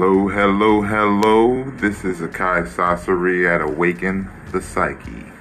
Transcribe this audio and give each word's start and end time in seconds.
Hello, 0.00 0.28
hello, 0.28 0.82
hello. 0.82 1.64
This 1.78 2.04
is 2.04 2.20
Akai 2.20 2.68
Sasori 2.68 3.52
at 3.52 3.60
Awaken 3.60 4.30
the 4.52 4.62
Psyche. 4.62 5.32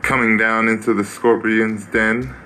Coming 0.00 0.36
down 0.36 0.68
into 0.68 0.94
the 0.94 1.02
Scorpion's 1.02 1.86
den. 1.86 2.36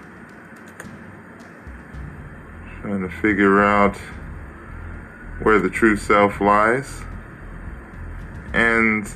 Trying 2.80 3.02
to 3.02 3.10
figure 3.10 3.62
out 3.62 3.98
where 5.42 5.58
the 5.58 5.68
true 5.68 5.98
self 5.98 6.40
lies. 6.40 7.02
And 8.54 9.06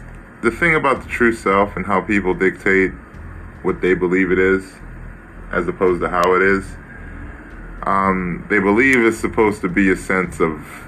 the 0.43 0.51
thing 0.51 0.75
about 0.75 1.01
the 1.03 1.09
true 1.09 1.33
self 1.33 1.77
and 1.77 1.87
how 1.87 2.03
people 2.03 2.35
dictate 2.35 2.91
what 3.63 3.81
they 3.81 3.95
believe 3.95 4.31
it 4.31 4.39
is 4.39 4.75
as 5.51 5.67
opposed 5.67 6.03
to 6.03 6.11
how 6.11 6.35
it 6.35 6.43
is. 6.43 6.67
Um, 7.85 8.45
they 8.51 8.59
believe 8.59 8.99
it's 8.99 9.17
supposed 9.17 9.63
to 9.63 9.69
be 9.71 9.91
a 9.91 9.97
sense 9.97 10.41
of 10.41 10.86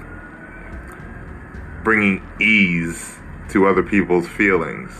bringing 1.89 2.21
ease 2.39 3.17
to 3.49 3.65
other 3.65 3.81
people's 3.81 4.27
feelings. 4.27 4.91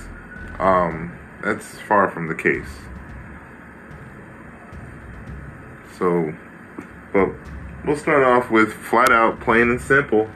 Um, 0.58 1.16
that's 1.44 1.78
far 1.82 2.10
from 2.10 2.28
the 2.28 2.34
case. 2.34 2.80
So, 6.00 6.34
but 7.14 7.30
we'll 7.86 7.96
start 7.96 8.24
off 8.24 8.50
with 8.50 8.74
flat 8.74 9.12
out, 9.12 9.40
plain 9.40 9.70
and 9.70 9.80
simple. 9.80 10.28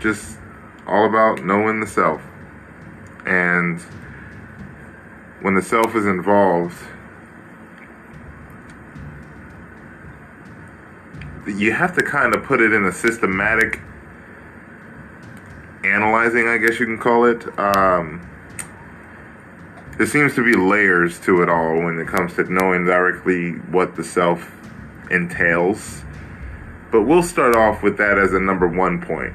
Just 0.00 0.36
all 0.84 1.06
about 1.06 1.44
knowing 1.44 1.78
the 1.78 1.86
self. 1.86 2.20
And 3.24 3.80
when 5.42 5.54
the 5.54 5.62
self 5.62 5.94
is 5.94 6.06
involved, 6.06 6.76
you 11.46 11.70
have 11.70 11.94
to 11.94 12.02
kind 12.02 12.34
of 12.34 12.42
put 12.42 12.60
it 12.60 12.72
in 12.72 12.84
a 12.84 12.92
systematic 12.92 13.78
analyzing, 15.84 16.48
I 16.48 16.58
guess 16.58 16.78
you 16.78 16.86
can 16.86 16.98
call 16.98 17.24
it. 17.24 17.58
Um, 17.58 18.26
there 19.96 20.06
seems 20.06 20.34
to 20.34 20.44
be 20.44 20.54
layers 20.54 21.20
to 21.20 21.42
it 21.42 21.50
all 21.50 21.76
when 21.76 21.98
it 21.98 22.06
comes 22.08 22.34
to 22.36 22.44
knowing 22.44 22.86
directly 22.86 23.52
what 23.70 23.96
the 23.96 24.04
self 24.04 24.50
entails. 25.10 26.02
But 26.90 27.02
we'll 27.02 27.22
start 27.22 27.54
off 27.54 27.82
with 27.82 27.98
that 27.98 28.18
as 28.18 28.32
a 28.32 28.40
number 28.40 28.66
one 28.66 29.00
point. 29.00 29.34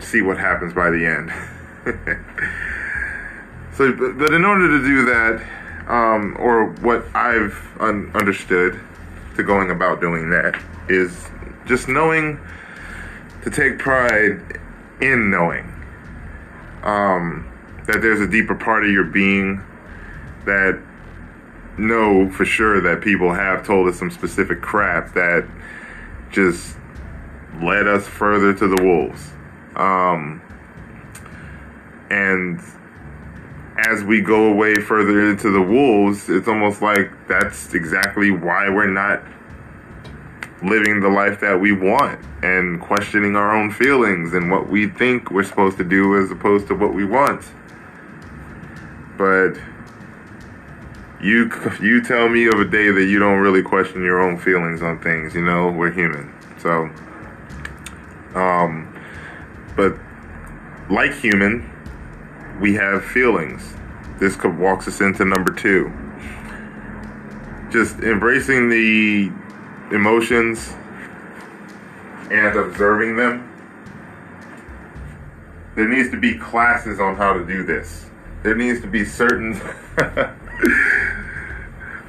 See 0.00 0.22
what 0.22 0.38
happens 0.38 0.72
by 0.72 0.90
the 0.90 1.04
end. 1.04 1.30
so, 3.76 3.92
but, 3.92 4.18
but, 4.18 4.32
in 4.32 4.44
order 4.44 4.68
to 4.68 4.84
do 4.84 5.04
that, 5.04 5.42
um, 5.86 6.36
or 6.38 6.70
what 6.80 7.04
I've 7.14 7.62
un- 7.78 8.10
understood 8.14 8.80
to 9.36 9.42
going 9.42 9.70
about 9.70 10.00
doing 10.00 10.30
that, 10.30 10.60
is 10.88 11.28
just 11.66 11.88
knowing 11.88 12.40
to 13.42 13.50
take 13.50 13.78
pride 13.78 14.60
in 15.00 15.30
knowing 15.30 15.66
um, 16.82 17.50
that 17.86 18.00
there's 18.00 18.20
a 18.20 18.26
deeper 18.26 18.54
part 18.54 18.84
of 18.84 18.90
your 18.90 19.04
being 19.04 19.62
that 20.44 20.80
know 21.78 22.30
for 22.30 22.44
sure 22.44 22.80
that 22.80 23.00
people 23.00 23.32
have 23.32 23.66
told 23.66 23.88
us 23.88 23.98
some 23.98 24.10
specific 24.10 24.60
crap 24.60 25.14
that 25.14 25.46
just 26.30 26.76
led 27.62 27.86
us 27.86 28.06
further 28.06 28.54
to 28.54 28.68
the 28.68 28.82
wolves. 28.82 29.30
Um, 29.76 30.42
and 32.10 32.60
as 33.78 34.02
we 34.04 34.20
go 34.20 34.46
away 34.46 34.74
further 34.74 35.30
into 35.30 35.50
the 35.50 35.62
wolves, 35.62 36.28
it's 36.28 36.48
almost 36.48 36.82
like 36.82 37.10
that's 37.28 37.72
exactly 37.74 38.30
why 38.30 38.68
we're 38.68 38.86
not 38.86 39.22
living 40.62 41.00
the 41.00 41.08
life 41.08 41.40
that 41.40 41.58
we 41.58 41.72
want 41.72 42.20
and 42.42 42.80
questioning 42.80 43.36
our 43.36 43.54
own 43.54 43.70
feelings 43.70 44.34
and 44.34 44.50
what 44.50 44.68
we 44.68 44.86
think 44.86 45.30
we're 45.30 45.44
supposed 45.44 45.78
to 45.78 45.84
do 45.84 46.22
as 46.22 46.30
opposed 46.30 46.66
to 46.68 46.74
what 46.74 46.92
we 46.92 47.04
want. 47.04 47.44
But 49.16 49.54
you 51.22 51.50
you 51.80 52.02
tell 52.02 52.28
me 52.28 52.46
of 52.46 52.54
a 52.54 52.64
day 52.64 52.90
that 52.90 53.04
you 53.04 53.18
don't 53.18 53.38
really 53.38 53.62
question 53.62 54.02
your 54.02 54.20
own 54.20 54.38
feelings 54.38 54.82
on 54.82 54.98
things, 55.00 55.34
you 55.34 55.44
know, 55.44 55.70
we're 55.70 55.90
human. 55.90 56.32
So 56.58 56.90
um 58.34 58.86
but 59.76 59.96
like 60.90 61.14
human, 61.14 61.70
we 62.60 62.74
have 62.74 63.04
feelings. 63.04 63.74
This 64.18 64.36
walks 64.42 64.86
us 64.88 65.00
into 65.00 65.24
number 65.24 65.52
2. 65.52 65.90
Just 67.70 68.00
embracing 68.00 68.68
the 68.68 69.30
emotions 69.92 70.72
and 72.30 72.56
observing 72.56 73.16
them. 73.16 73.46
There 75.74 75.88
needs 75.88 76.10
to 76.10 76.20
be 76.20 76.36
classes 76.36 77.00
on 77.00 77.16
how 77.16 77.32
to 77.32 77.44
do 77.44 77.62
this. 77.62 78.06
There 78.42 78.54
needs 78.54 78.80
to 78.80 78.86
be 78.86 79.04
certain 79.04 79.60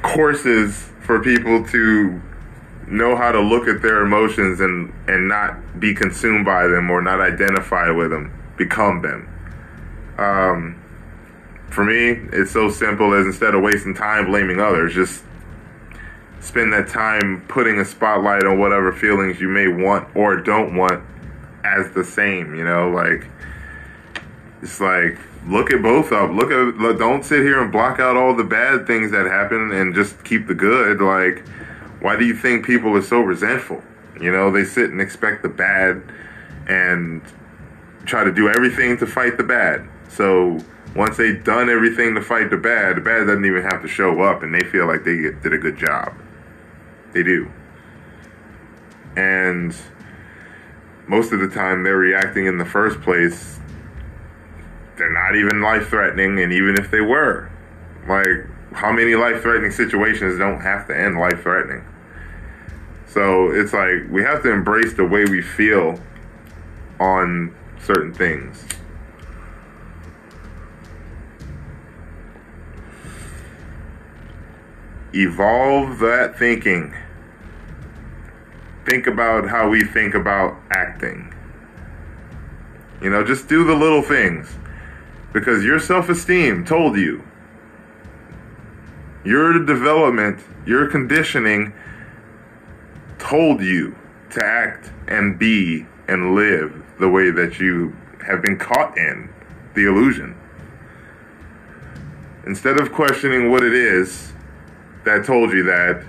courses 0.01 0.89
for 1.01 1.21
people 1.21 1.65
to 1.67 2.21
know 2.87 3.15
how 3.15 3.31
to 3.31 3.39
look 3.39 3.67
at 3.67 3.81
their 3.81 4.03
emotions 4.03 4.59
and, 4.59 4.93
and 5.07 5.27
not 5.27 5.79
be 5.79 5.93
consumed 5.93 6.45
by 6.45 6.67
them 6.67 6.89
or 6.89 7.01
not 7.01 7.21
identify 7.21 7.89
with 7.89 8.11
them, 8.11 8.33
become 8.57 9.01
them. 9.01 9.27
Um, 10.17 10.81
for 11.69 11.85
me, 11.85 12.09
it's 12.33 12.51
so 12.51 12.69
simple 12.69 13.13
as 13.13 13.25
instead 13.25 13.55
of 13.55 13.61
wasting 13.61 13.93
time 13.93 14.25
blaming 14.25 14.59
others, 14.59 14.93
just 14.93 15.23
spend 16.41 16.73
that 16.73 16.87
time 16.87 17.45
putting 17.47 17.79
a 17.79 17.85
spotlight 17.85 18.43
on 18.43 18.59
whatever 18.59 18.91
feelings 18.91 19.39
you 19.39 19.47
may 19.47 19.67
want 19.67 20.13
or 20.15 20.35
don't 20.37 20.75
want 20.75 21.03
as 21.63 21.91
the 21.91 22.03
same, 22.03 22.55
you 22.55 22.63
know, 22.63 22.89
like 22.89 23.27
it's 24.61 24.81
like 24.81 25.17
look 25.47 25.71
at 25.71 25.81
both 25.81 26.11
of 26.11 26.29
them. 26.29 26.37
Look 26.37 26.51
at 26.51 26.97
don't 26.97 27.23
sit 27.23 27.43
here 27.43 27.61
and 27.61 27.71
block 27.71 27.99
out 27.99 28.17
all 28.17 28.35
the 28.35 28.43
bad 28.43 28.87
things 28.87 29.11
that 29.11 29.27
happen 29.27 29.71
and 29.71 29.93
just 29.93 30.23
keep 30.23 30.47
the 30.47 30.55
good. 30.55 30.99
Like 30.99 31.47
why 32.01 32.15
do 32.15 32.25
you 32.25 32.35
think 32.35 32.65
people 32.65 32.95
are 32.97 33.01
so 33.03 33.21
resentful? 33.21 33.83
You 34.19 34.31
know, 34.31 34.51
they 34.51 34.65
sit 34.65 34.89
and 34.89 34.99
expect 34.99 35.43
the 35.43 35.49
bad 35.49 36.01
and 36.67 37.21
try 38.05 38.23
to 38.23 38.31
do 38.31 38.49
everything 38.49 38.97
to 38.97 39.05
fight 39.05 39.37
the 39.37 39.43
bad. 39.43 39.87
So 40.09 40.59
once 40.95 41.17
they've 41.17 41.43
done 41.43 41.69
everything 41.69 42.15
to 42.15 42.21
fight 42.21 42.49
the 42.49 42.57
bad, 42.57 42.97
the 42.97 43.01
bad 43.01 43.25
doesn't 43.25 43.45
even 43.45 43.63
have 43.63 43.81
to 43.83 43.87
show 43.87 44.21
up 44.21 44.41
and 44.41 44.53
they 44.53 44.61
feel 44.61 44.87
like 44.87 45.03
they 45.03 45.17
did 45.41 45.53
a 45.53 45.57
good 45.57 45.77
job. 45.77 46.13
They 47.13 47.23
do. 47.23 47.51
And 49.15 49.75
most 51.07 51.33
of 51.33 51.39
the 51.39 51.49
time, 51.49 51.83
they're 51.83 51.97
reacting 51.97 52.45
in 52.45 52.57
the 52.57 52.65
first 52.65 53.01
place. 53.01 53.59
They're 54.97 55.11
not 55.11 55.35
even 55.35 55.61
life 55.61 55.89
threatening, 55.89 56.39
and 56.39 56.53
even 56.53 56.77
if 56.77 56.91
they 56.91 57.01
were, 57.01 57.49
like, 58.07 58.47
how 58.73 58.91
many 58.91 59.15
life 59.15 59.41
threatening 59.41 59.71
situations 59.71 60.37
don't 60.37 60.61
have 60.61 60.87
to 60.87 60.97
end 60.97 61.19
life 61.19 61.41
threatening? 61.41 61.83
So 63.07 63.51
it's 63.51 63.73
like 63.73 64.09
we 64.09 64.23
have 64.23 64.41
to 64.43 64.51
embrace 64.51 64.93
the 64.93 65.05
way 65.05 65.25
we 65.25 65.41
feel 65.41 65.99
on 66.99 67.53
certain 67.81 68.13
things. 68.13 68.63
Evolve 75.13 75.99
that 75.99 76.37
thinking. 76.39 76.93
Think 78.85 79.07
about 79.07 79.49
how 79.49 79.69
we 79.69 79.83
think 79.83 80.15
about 80.15 80.57
acting. 80.71 81.33
You 83.01 83.09
know, 83.09 83.23
just 83.23 83.47
do 83.47 83.63
the 83.65 83.75
little 83.75 84.01
things. 84.01 84.55
Because 85.33 85.63
your 85.63 85.79
self 85.79 86.09
esteem 86.09 86.65
told 86.65 86.97
you. 86.97 87.23
Your 89.23 89.63
development, 89.65 90.39
your 90.65 90.87
conditioning 90.87 91.73
told 93.19 93.61
you 93.61 93.95
to 94.31 94.43
act 94.43 94.91
and 95.07 95.37
be 95.37 95.85
and 96.07 96.35
live 96.35 96.83
the 96.99 97.09
way 97.09 97.31
that 97.31 97.59
you 97.59 97.95
have 98.25 98.41
been 98.41 98.57
caught 98.57 98.97
in 98.97 99.29
the 99.73 99.85
illusion. 99.85 100.35
Instead 102.45 102.79
of 102.79 102.91
questioning 102.91 103.51
what 103.51 103.63
it 103.63 103.73
is 103.73 104.33
that 105.03 105.25
told 105.25 105.51
you 105.51 105.63
that 105.63 106.03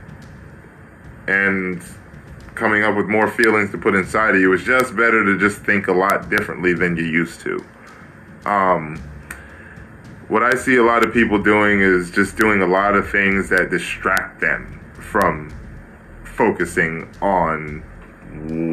and 1.27 1.83
coming 2.55 2.83
up 2.83 2.97
with 2.97 3.07
more 3.07 3.29
feelings 3.29 3.71
to 3.71 3.79
put 3.79 3.95
inside 3.95 4.35
of 4.35 4.41
you, 4.41 4.53
it's 4.53 4.65
just 4.65 4.95
better 4.95 5.25
to 5.25 5.39
just 5.39 5.59
think 5.63 5.89
a 5.89 5.93
lot 5.93 6.29
differently 6.29 6.75
than 6.75 6.97
you 6.97 7.05
used 7.05 7.41
to. 7.41 7.65
Um, 8.45 8.97
what 10.29 10.43
I 10.43 10.55
see 10.55 10.77
a 10.77 10.83
lot 10.83 11.05
of 11.05 11.13
people 11.13 11.43
doing 11.43 11.81
is 11.81 12.11
just 12.11 12.37
doing 12.37 12.63
a 12.63 12.67
lot 12.67 12.95
of 12.95 13.09
things 13.09 13.49
that 13.49 13.71
distract 13.71 14.41
them 14.41 14.81
from 14.95 15.53
focusing 16.25 17.09
on 17.21 17.83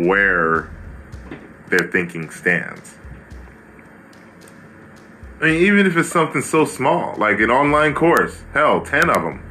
where 0.07 0.69
their 1.69 1.87
thinking 1.91 2.29
stands. 2.29 2.95
I 5.41 5.45
mean, 5.45 5.65
even 5.65 5.85
if 5.85 5.95
it's 5.95 6.09
something 6.09 6.41
so 6.41 6.65
small, 6.65 7.15
like 7.17 7.39
an 7.39 7.49
online 7.49 7.93
course, 7.93 8.43
hell, 8.53 8.81
10 8.81 9.09
of 9.09 9.21
them, 9.21 9.48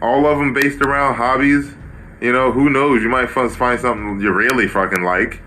all 0.00 0.26
of 0.26 0.38
them 0.38 0.52
based 0.52 0.80
around 0.80 1.14
hobbies, 1.14 1.74
you 2.20 2.32
know, 2.32 2.52
who 2.52 2.70
knows? 2.70 3.02
You 3.02 3.08
might 3.08 3.28
find 3.30 3.50
something 3.80 4.20
you 4.20 4.32
really 4.32 4.68
fucking 4.68 5.02
like. 5.02 5.40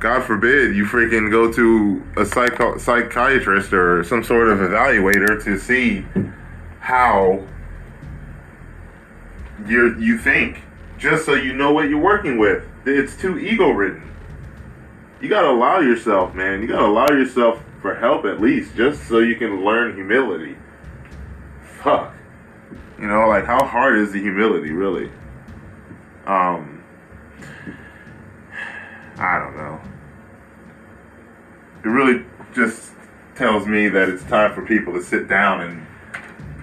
God 0.00 0.22
forbid 0.22 0.76
you 0.76 0.84
freaking 0.84 1.30
go 1.30 1.52
to 1.52 2.02
a 2.16 2.24
psycho- 2.24 2.78
psychiatrist 2.78 3.72
or 3.72 4.04
some 4.04 4.22
sort 4.22 4.48
of 4.48 4.58
evaluator 4.58 5.42
to 5.44 5.58
see 5.58 6.06
how 6.80 7.44
you 9.66 9.98
you 9.98 10.16
think, 10.18 10.62
just 10.98 11.24
so 11.26 11.34
you 11.34 11.52
know 11.52 11.72
what 11.72 11.88
you're 11.88 12.00
working 12.00 12.38
with. 12.38 12.64
It's 12.86 13.16
too 13.16 13.38
ego 13.38 13.70
ridden. 13.70 14.02
You 15.20 15.28
gotta 15.28 15.50
allow 15.50 15.80
yourself, 15.80 16.32
man. 16.34 16.62
You 16.62 16.68
gotta 16.68 16.86
allow 16.86 17.08
yourself 17.08 17.62
for 17.82 17.96
help 17.96 18.24
at 18.24 18.40
least, 18.40 18.76
just 18.76 19.08
so 19.08 19.18
you 19.18 19.34
can 19.34 19.64
learn 19.64 19.96
humility. 19.96 20.56
Fuck. 21.82 22.14
You 22.98 23.06
know, 23.06 23.28
like 23.28 23.44
how 23.44 23.64
hard 23.64 23.98
is 23.98 24.12
the 24.12 24.20
humility 24.20 24.72
really? 24.72 25.10
Um 26.26 26.84
I 29.18 29.38
don't 29.38 29.56
know. 29.56 29.80
It 31.84 31.88
really 31.88 32.24
just 32.54 32.92
tells 33.34 33.66
me 33.66 33.88
that 33.88 34.08
it's 34.08 34.24
time 34.24 34.54
for 34.54 34.62
people 34.62 34.92
to 34.94 35.02
sit 35.02 35.28
down 35.28 35.60
and 35.60 35.86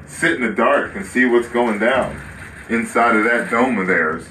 sit 0.06 0.34
in 0.34 0.42
the 0.42 0.54
dark 0.54 0.96
and 0.96 1.06
see 1.06 1.26
what's 1.26 1.48
going 1.50 1.80
down 1.80 2.22
inside 2.70 3.16
of 3.16 3.24
that 3.26 3.50
dome 3.50 3.78
of 3.78 3.88
theirs. 3.88 4.26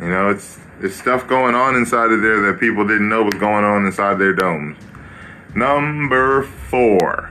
You 0.00 0.08
know, 0.08 0.30
it's 0.30 0.58
there's 0.80 0.96
stuff 0.96 1.28
going 1.28 1.54
on 1.54 1.76
inside 1.76 2.10
of 2.10 2.22
there 2.22 2.40
that 2.40 2.58
people 2.58 2.86
didn't 2.86 3.08
know 3.08 3.24
was 3.24 3.34
going 3.34 3.64
on 3.64 3.84
inside 3.84 4.14
their 4.14 4.32
domes. 4.32 4.78
Number 5.54 6.42
four, 6.42 7.29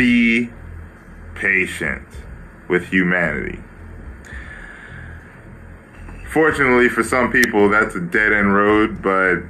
be 0.00 0.48
patient 1.34 2.08
with 2.68 2.86
humanity. 2.86 3.60
Fortunately 6.32 6.88
for 6.88 7.02
some 7.02 7.30
people, 7.30 7.68
that's 7.68 7.94
a 7.96 8.00
dead 8.00 8.32
end 8.32 8.54
road, 8.54 9.02
but 9.02 9.40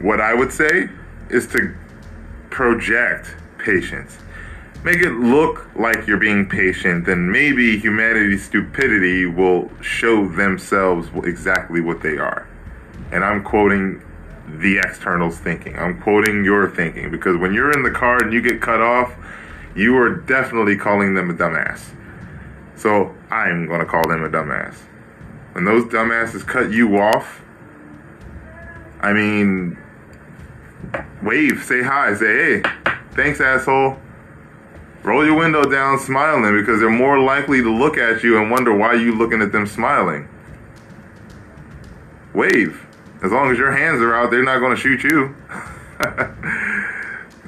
what 0.00 0.22
I 0.22 0.32
would 0.32 0.50
say 0.50 0.88
is 1.28 1.46
to 1.48 1.74
project 2.48 3.34
patience 3.58 4.16
make 4.84 4.98
it 4.98 5.12
look 5.12 5.68
like 5.76 6.06
you're 6.06 6.18
being 6.18 6.48
patient, 6.48 7.06
then 7.06 7.30
maybe 7.30 7.78
humanity's 7.78 8.44
stupidity 8.44 9.26
will 9.26 9.70
show 9.80 10.28
themselves 10.28 11.08
exactly 11.24 11.80
what 11.80 12.02
they 12.02 12.18
are. 12.18 12.48
And 13.12 13.24
I'm 13.24 13.44
quoting 13.44 14.02
the 14.48 14.78
externals 14.78 15.38
thinking. 15.38 15.76
I'm 15.76 16.00
quoting 16.00 16.44
your 16.44 16.68
thinking 16.68 17.10
because 17.10 17.36
when 17.36 17.54
you're 17.54 17.70
in 17.70 17.82
the 17.82 17.90
car 17.90 18.22
and 18.22 18.32
you 18.32 18.42
get 18.42 18.60
cut 18.60 18.80
off, 18.80 19.14
you 19.74 19.96
are 19.96 20.16
definitely 20.16 20.76
calling 20.76 21.14
them 21.14 21.30
a 21.30 21.34
dumbass. 21.34 21.94
So 22.76 23.14
I'm 23.30 23.66
going 23.66 23.80
to 23.80 23.86
call 23.86 24.06
them 24.08 24.24
a 24.24 24.28
dumbass. 24.28 24.74
When 25.52 25.64
those 25.64 25.84
dumbasses 25.84 26.46
cut 26.46 26.72
you 26.72 26.98
off, 26.98 27.42
I 29.00 29.12
mean, 29.12 29.78
wave, 31.22 31.62
say 31.64 31.82
hi, 31.82 32.14
say 32.14 32.62
hey, 32.62 32.62
thanks, 33.14 33.40
asshole 33.40 33.98
Roll 35.02 35.26
your 35.26 35.36
window 35.36 35.64
down 35.64 35.98
smiling 35.98 36.56
because 36.56 36.78
they're 36.78 36.88
more 36.88 37.18
likely 37.18 37.60
to 37.60 37.70
look 37.70 37.98
at 37.98 38.22
you 38.22 38.40
and 38.40 38.52
wonder 38.52 38.72
why 38.72 38.94
you 38.94 39.16
looking 39.16 39.42
at 39.42 39.50
them 39.50 39.66
smiling. 39.66 40.28
Wave. 42.32 42.86
As 43.22 43.32
long 43.32 43.50
as 43.50 43.58
your 43.58 43.72
hands 43.72 44.00
are 44.00 44.14
out, 44.14 44.30
they're 44.30 44.44
not 44.44 44.60
going 44.60 44.76
to 44.76 44.80
shoot 44.80 45.02
you. 45.02 45.34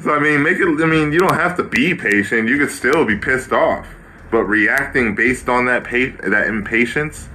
so 0.05 0.15
I 0.15 0.21
mean, 0.21 0.43
make 0.43 0.59
it 0.59 0.67
I 0.67 0.87
mean, 0.87 1.13
you 1.13 1.19
don't 1.19 1.35
have 1.35 1.57
to 1.57 1.63
be 1.65 1.95
patient. 1.95 2.49
You 2.49 2.59
could 2.59 2.71
still 2.71 3.05
be 3.05 3.17
pissed 3.17 3.53
off. 3.53 3.87
But 4.31 4.45
reacting 4.45 5.15
based 5.15 5.49
on 5.49 5.67
that 5.67 5.85
pa- 5.85 6.29
that 6.29 6.47
impatience 6.47 7.29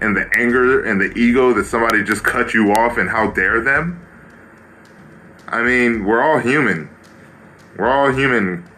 and 0.00 0.16
the 0.16 0.30
anger 0.36 0.84
and 0.84 1.00
the 1.00 1.12
ego 1.18 1.52
that 1.54 1.64
somebody 1.64 2.04
just 2.04 2.22
cut 2.22 2.54
you 2.54 2.72
off 2.72 2.98
and 2.98 3.10
how 3.10 3.30
dare 3.30 3.60
them? 3.60 4.04
I 5.48 5.62
mean, 5.62 6.04
we're 6.04 6.22
all 6.22 6.38
human. 6.38 6.90
We're 7.76 7.88
all 7.88 8.12
human 8.12 8.68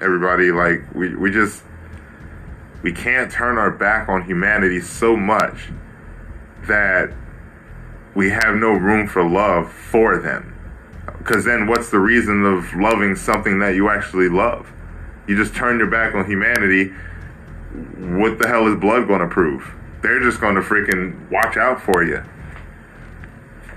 everybody. 0.00 0.50
Like 0.50 0.82
we 0.94 1.14
we 1.14 1.30
just 1.30 1.62
we 2.82 2.92
can't 2.92 3.30
turn 3.30 3.58
our 3.58 3.70
back 3.70 4.08
on 4.08 4.24
humanity 4.24 4.80
so 4.80 5.16
much 5.16 5.70
that 6.66 7.12
we 8.14 8.30
have 8.30 8.56
no 8.56 8.72
room 8.72 9.06
for 9.06 9.28
love 9.28 9.72
for 9.72 10.18
them. 10.18 10.53
Because 11.24 11.46
then, 11.46 11.66
what's 11.66 11.90
the 11.90 11.98
reason 11.98 12.44
of 12.44 12.74
loving 12.74 13.16
something 13.16 13.58
that 13.60 13.74
you 13.74 13.88
actually 13.88 14.28
love? 14.28 14.70
You 15.26 15.36
just 15.36 15.54
turn 15.54 15.78
your 15.78 15.88
back 15.88 16.14
on 16.14 16.26
humanity. 16.26 16.88
What 17.96 18.38
the 18.38 18.46
hell 18.46 18.66
is 18.66 18.78
blood 18.78 19.08
going 19.08 19.20
to 19.20 19.26
prove? 19.26 19.72
They're 20.02 20.20
just 20.20 20.38
going 20.38 20.54
to 20.56 20.60
freaking 20.60 21.30
watch 21.30 21.56
out 21.56 21.80
for 21.80 22.04
you. 22.04 22.22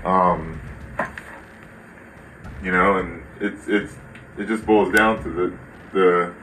Um, 0.04 0.60
you 2.62 2.70
know, 2.70 2.98
and 2.98 3.22
it's 3.40 3.66
it's 3.66 3.94
it 4.36 4.46
just 4.46 4.66
boils 4.66 4.92
down 4.92 5.22
to 5.22 5.30
the 5.30 5.58
the 5.94 6.34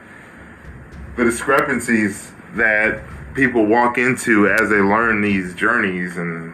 the 1.18 1.24
discrepancies 1.24 2.32
that 2.56 3.04
people 3.36 3.68
walk 3.68 4.00
into 4.00 4.48
as 4.48 4.70
they 4.70 4.80
learn 4.80 5.22
these 5.22 5.54
journeys 5.54 6.18
and 6.18 6.54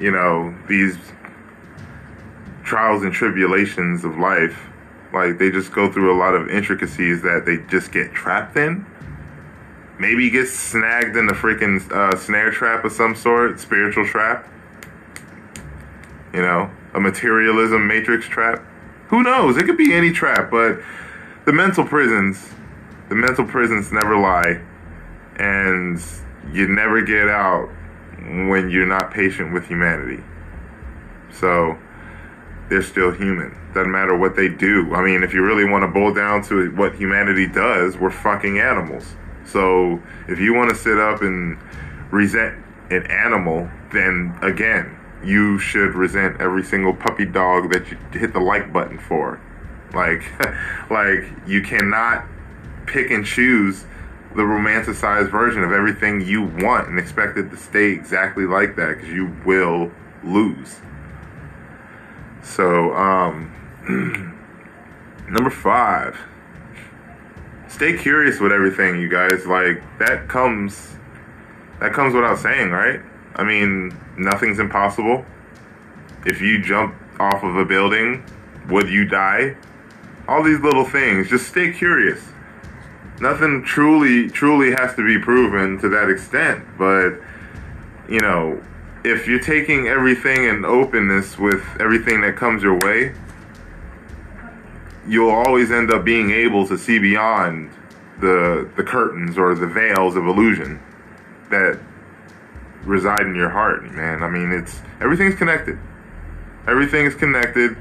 you 0.00 0.10
know 0.10 0.52
these 0.66 0.96
trials 2.66 3.04
and 3.04 3.12
tribulations 3.12 4.04
of 4.04 4.18
life 4.18 4.58
like 5.12 5.38
they 5.38 5.50
just 5.50 5.72
go 5.72 5.90
through 5.90 6.12
a 6.14 6.18
lot 6.18 6.34
of 6.34 6.50
intricacies 6.50 7.22
that 7.22 7.46
they 7.46 7.58
just 7.68 7.92
get 7.92 8.12
trapped 8.12 8.56
in. 8.56 8.84
Maybe 9.98 10.28
get 10.28 10.48
snagged 10.48 11.16
in 11.16 11.30
a 11.30 11.32
freaking 11.32 11.90
uh, 11.90 12.16
snare 12.16 12.50
trap 12.50 12.84
of 12.84 12.92
some 12.92 13.14
sort 13.14 13.58
spiritual 13.60 14.04
trap. 14.04 14.46
You 16.34 16.42
know 16.42 16.70
a 16.92 17.00
materialism 17.00 17.86
matrix 17.86 18.26
trap. 18.26 18.62
Who 19.08 19.22
knows? 19.22 19.56
It 19.56 19.64
could 19.64 19.78
be 19.78 19.94
any 19.94 20.12
trap 20.12 20.50
but 20.50 20.80
the 21.44 21.52
mental 21.52 21.84
prisons, 21.84 22.50
the 23.08 23.14
mental 23.14 23.44
prisons 23.44 23.92
never 23.92 24.18
lie, 24.18 24.60
and 25.36 26.02
you 26.52 26.66
never 26.68 27.00
get 27.00 27.28
out 27.28 27.68
when 28.48 28.68
you're 28.70 28.86
not 28.86 29.12
patient 29.12 29.52
with 29.54 29.66
humanity. 29.66 30.22
So 31.30 31.78
they're 32.68 32.82
still 32.82 33.12
human. 33.12 33.56
Doesn't 33.74 33.90
matter 33.90 34.16
what 34.16 34.36
they 34.36 34.48
do. 34.48 34.94
I 34.94 35.02
mean, 35.02 35.22
if 35.22 35.32
you 35.32 35.42
really 35.42 35.64
want 35.64 35.82
to 35.82 35.88
boil 35.88 36.12
down 36.12 36.42
to 36.44 36.70
what 36.72 36.94
humanity 36.94 37.46
does, 37.46 37.96
we're 37.96 38.10
fucking 38.10 38.58
animals. 38.58 39.14
So 39.44 40.02
if 40.28 40.38
you 40.38 40.54
want 40.54 40.70
to 40.70 40.76
sit 40.76 40.98
up 40.98 41.22
and 41.22 41.58
resent 42.10 42.56
an 42.90 43.06
animal, 43.06 43.68
then 43.92 44.36
again, 44.42 44.96
you 45.24 45.58
should 45.58 45.94
resent 45.94 46.40
every 46.40 46.62
single 46.62 46.94
puppy 46.94 47.24
dog 47.24 47.72
that 47.72 47.90
you 47.90 47.96
hit 48.18 48.32
the 48.32 48.40
like 48.40 48.72
button 48.72 48.98
for. 48.98 49.40
Like, 49.94 50.24
like 50.90 51.24
you 51.46 51.62
cannot 51.62 52.24
pick 52.86 53.10
and 53.10 53.24
choose 53.24 53.84
the 54.34 54.42
romanticized 54.42 55.30
version 55.30 55.62
of 55.62 55.72
everything 55.72 56.20
you 56.20 56.42
want 56.42 56.88
and 56.88 56.98
expect 56.98 57.38
it 57.38 57.50
to 57.50 57.56
stay 57.56 57.92
exactly 57.92 58.44
like 58.44 58.76
that 58.76 58.96
because 58.96 59.08
you 59.08 59.34
will 59.44 59.90
lose. 60.22 60.76
So, 62.46 62.94
um, 62.94 63.52
number 65.28 65.50
five, 65.50 66.18
stay 67.68 67.98
curious 67.98 68.40
with 68.40 68.52
everything, 68.52 69.00
you 69.00 69.08
guys. 69.08 69.46
Like 69.46 69.82
that 69.98 70.28
comes, 70.28 70.96
that 71.80 71.92
comes 71.92 72.14
without 72.14 72.38
saying, 72.38 72.70
right? 72.70 73.00
I 73.34 73.44
mean, 73.44 73.94
nothing's 74.16 74.58
impossible. 74.58 75.26
If 76.24 76.40
you 76.40 76.62
jump 76.62 76.94
off 77.20 77.42
of 77.42 77.56
a 77.56 77.64
building, 77.64 78.24
would 78.68 78.88
you 78.88 79.04
die? 79.06 79.56
all 80.28 80.42
these 80.42 80.60
little 80.60 80.84
things. 80.84 81.28
Just 81.28 81.48
stay 81.48 81.72
curious. 81.72 82.20
Nothing 83.20 83.62
truly, 83.62 84.28
truly 84.28 84.72
has 84.72 84.94
to 84.96 85.06
be 85.06 85.18
proven 85.18 85.78
to 85.80 85.88
that 85.88 86.10
extent, 86.10 86.64
but 86.76 87.18
you 88.08 88.20
know, 88.20 88.62
if 89.06 89.28
you're 89.28 89.38
taking 89.38 89.86
everything 89.86 90.44
in 90.44 90.64
openness 90.64 91.38
with 91.38 91.62
everything 91.78 92.22
that 92.22 92.34
comes 92.34 92.60
your 92.60 92.76
way, 92.80 93.14
you'll 95.06 95.30
always 95.30 95.70
end 95.70 95.92
up 95.92 96.04
being 96.04 96.32
able 96.32 96.66
to 96.66 96.76
see 96.76 96.98
beyond 96.98 97.70
the 98.18 98.68
the 98.76 98.82
curtains 98.82 99.38
or 99.38 99.54
the 99.54 99.66
veils 99.66 100.16
of 100.16 100.26
illusion 100.26 100.80
that 101.50 101.78
reside 102.82 103.26
in 103.26 103.36
your 103.36 103.50
heart, 103.50 103.84
man. 103.92 104.24
I 104.24 104.28
mean, 104.28 104.50
it's 104.50 104.80
everything's 105.00 105.36
connected. 105.36 105.78
Everything 106.66 107.06
is 107.06 107.14
connected 107.14 107.76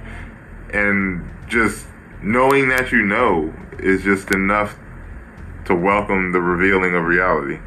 and 0.74 1.28
just 1.48 1.88
knowing 2.22 2.70
that 2.70 2.92
you 2.92 3.02
know 3.02 3.52
is 3.80 4.04
just 4.04 4.30
enough 4.30 4.78
to 5.66 5.74
welcome 5.74 6.32
the 6.34 6.42
revealing 6.42 6.96
of 6.96 7.04
reality. 7.04 7.58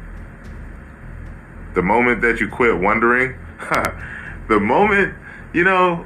The 1.73 1.81
moment 1.81 2.21
that 2.21 2.39
you 2.39 2.47
quit 2.47 2.77
wondering, 2.77 3.35
the 4.47 4.59
moment, 4.59 5.15
you 5.53 5.63
know, 5.63 6.05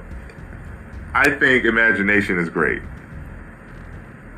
I 1.13 1.29
think 1.29 1.65
imagination 1.65 2.39
is 2.39 2.50
great. 2.50 2.81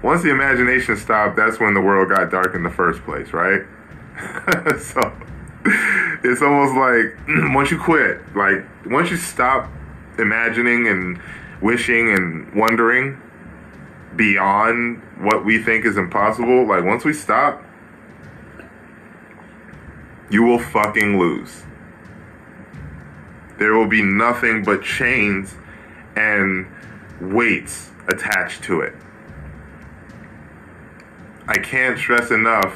Once 0.04 0.24
the 0.24 0.30
imagination 0.30 0.98
stopped, 0.98 1.36
that's 1.36 1.60
when 1.60 1.74
the 1.74 1.82
world 1.82 2.10
got 2.10 2.30
dark 2.30 2.54
in 2.54 2.64
the 2.64 2.70
first 2.70 3.02
place, 3.04 3.32
right? 3.34 3.62
so 4.80 5.14
it's 6.24 6.42
almost 6.42 6.76
like 6.76 7.18
once 7.56 7.72
you 7.72 7.80
quit, 7.80 8.22
like 8.36 8.66
once 8.86 9.10
you 9.10 9.18
stop 9.18 9.72
imagining 10.18 10.88
and 10.88 11.20
wishing 11.62 12.12
and 12.12 12.54
wondering 12.54 13.22
beyond 14.16 15.02
what 15.20 15.46
we 15.46 15.62
think 15.62 15.86
is 15.86 15.98
impossible, 15.98 16.68
like 16.68 16.84
once 16.84 17.04
we 17.04 17.14
stop, 17.14 17.64
you 20.30 20.44
will 20.44 20.60
fucking 20.60 21.18
lose. 21.18 21.64
There 23.58 23.74
will 23.74 23.88
be 23.88 24.02
nothing 24.02 24.64
but 24.64 24.84
chains 24.84 25.56
and 26.16 26.68
weights 27.22 27.92
attached 28.08 28.64
to 28.64 28.82
it. 28.82 28.94
I 31.48 31.56
can't 31.56 31.98
stress 31.98 32.32
enough, 32.32 32.76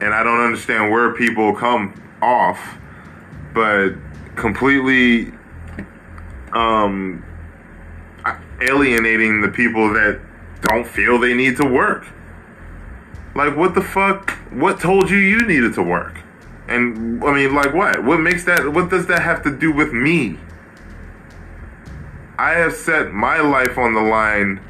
and 0.00 0.12
I 0.12 0.22
don't 0.22 0.40
understand 0.40 0.90
where 0.90 1.14
people 1.14 1.54
come 1.54 2.00
off, 2.20 2.76
but 3.54 3.90
completely 4.34 5.32
um, 6.52 7.24
alienating 8.60 9.40
the 9.40 9.48
people 9.48 9.92
that 9.94 10.20
don't 10.62 10.86
feel 10.86 11.18
they 11.18 11.34
need 11.34 11.56
to 11.58 11.64
work. 11.64 12.06
Like, 13.34 13.56
what 13.56 13.74
the 13.74 13.82
fuck? 13.82 14.30
What 14.50 14.80
told 14.80 15.10
you 15.10 15.18
you 15.18 15.40
needed 15.46 15.74
to 15.74 15.82
work? 15.82 16.20
And 16.68 17.22
I 17.22 17.32
mean, 17.32 17.54
like, 17.54 17.72
what? 17.74 18.02
What 18.02 18.18
makes 18.18 18.44
that? 18.44 18.72
What 18.72 18.90
does 18.90 19.06
that 19.06 19.22
have 19.22 19.42
to 19.44 19.56
do 19.56 19.72
with 19.72 19.92
me? 19.92 20.38
I 22.38 22.52
have 22.52 22.74
set 22.74 23.12
my 23.12 23.40
life 23.40 23.78
on 23.78 23.94
the 23.94 24.00
line 24.00 24.60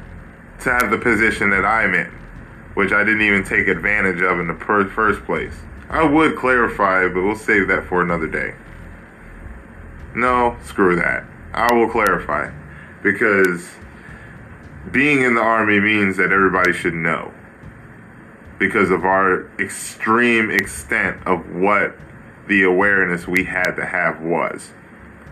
to 0.61 0.71
have 0.71 0.89
the 0.89 0.97
position 0.97 1.49
that 1.49 1.65
I'm 1.65 1.93
in, 1.93 2.11
which 2.75 2.91
I 2.91 3.03
didn't 3.03 3.21
even 3.21 3.43
take 3.43 3.67
advantage 3.67 4.21
of 4.21 4.39
in 4.39 4.47
the 4.47 4.53
per- 4.53 4.87
first 4.89 5.23
place. 5.25 5.53
I 5.89 6.03
would 6.03 6.37
clarify, 6.37 7.07
but 7.07 7.23
we'll 7.23 7.35
save 7.35 7.67
that 7.67 7.85
for 7.85 8.01
another 8.01 8.27
day. 8.27 8.53
No, 10.15 10.57
screw 10.63 10.95
that. 10.95 11.25
I 11.53 11.73
will 11.73 11.89
clarify 11.89 12.51
because 13.03 13.69
being 14.91 15.21
in 15.21 15.35
the 15.35 15.41
army 15.41 15.79
means 15.79 16.17
that 16.17 16.31
everybody 16.31 16.73
should 16.73 16.93
know 16.93 17.33
because 18.59 18.89
of 18.89 19.05
our 19.05 19.49
extreme 19.59 20.49
extent 20.49 21.25
of 21.25 21.55
what 21.55 21.95
the 22.47 22.63
awareness 22.63 23.27
we 23.27 23.43
had 23.43 23.73
to 23.73 23.85
have 23.85 24.21
was. 24.21 24.71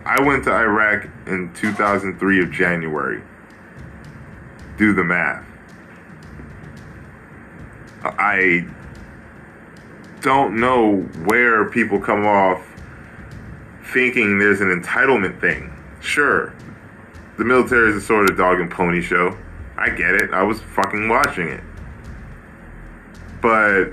I 0.04 0.20
went 0.22 0.44
to 0.44 0.52
Iraq 0.52 1.08
in 1.26 1.52
2003 1.54 2.42
of 2.42 2.50
January. 2.52 3.22
Do 4.78 4.92
the 4.92 5.02
math. 5.02 5.44
I 8.04 8.66
don't 10.20 10.60
know 10.60 10.98
where 11.24 11.68
people 11.70 12.00
come 12.00 12.24
off 12.24 12.64
thinking 13.92 14.38
there's 14.38 14.60
an 14.60 14.68
entitlement 14.68 15.40
thing. 15.40 15.72
Sure, 16.00 16.54
the 17.36 17.44
military 17.44 17.90
is 17.90 17.96
a 17.96 18.00
sort 18.00 18.30
of 18.30 18.36
dog 18.36 18.60
and 18.60 18.70
pony 18.70 19.00
show. 19.00 19.36
I 19.76 19.90
get 19.90 20.14
it. 20.14 20.30
I 20.32 20.42
was 20.42 20.60
fucking 20.60 21.08
watching 21.08 21.48
it. 21.48 21.62
But 23.46 23.92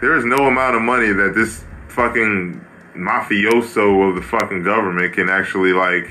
there 0.00 0.16
is 0.16 0.24
no 0.24 0.46
amount 0.46 0.76
of 0.76 0.80
money 0.80 1.12
that 1.12 1.34
this 1.34 1.62
fucking 1.88 2.64
mafioso 2.94 4.08
of 4.08 4.14
the 4.14 4.22
fucking 4.22 4.62
government 4.62 5.12
can 5.12 5.28
actually 5.28 5.74
like 5.74 6.08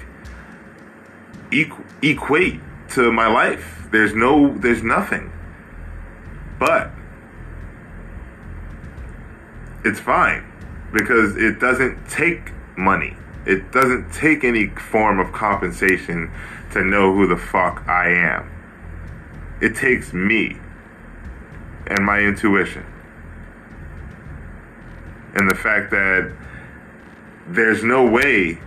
equ- 1.50 1.84
equate 2.04 2.60
to 2.90 3.12
my 3.12 3.26
life. 3.26 3.88
There's 3.90 4.14
no, 4.14 4.56
there's 4.60 4.84
nothing. 4.84 5.32
But 6.60 6.92
it's 9.84 10.00
fine 10.00 10.46
because 10.94 11.36
it 11.36 11.60
doesn't 11.60 12.08
take 12.08 12.52
money. 12.78 13.18
It 13.48 13.72
doesn't 13.72 14.14
take 14.14 14.44
any 14.44 14.68
form 14.68 15.20
of 15.20 15.32
compensation 15.32 16.30
to 16.74 16.84
know 16.84 17.12
who 17.12 17.26
the 17.26 17.38
fuck 17.38 17.88
I 17.88 18.10
am. 18.10 18.52
It 19.62 19.76
takes 19.76 20.14
me 20.14 20.58
and 21.88 22.06
my 22.06 22.20
intuition. 22.20 22.86
And 25.36 25.50
the 25.50 25.56
fact 25.56 25.92
that 25.92 26.32
there's 27.48 27.84
no 27.84 28.06
way 28.06 28.60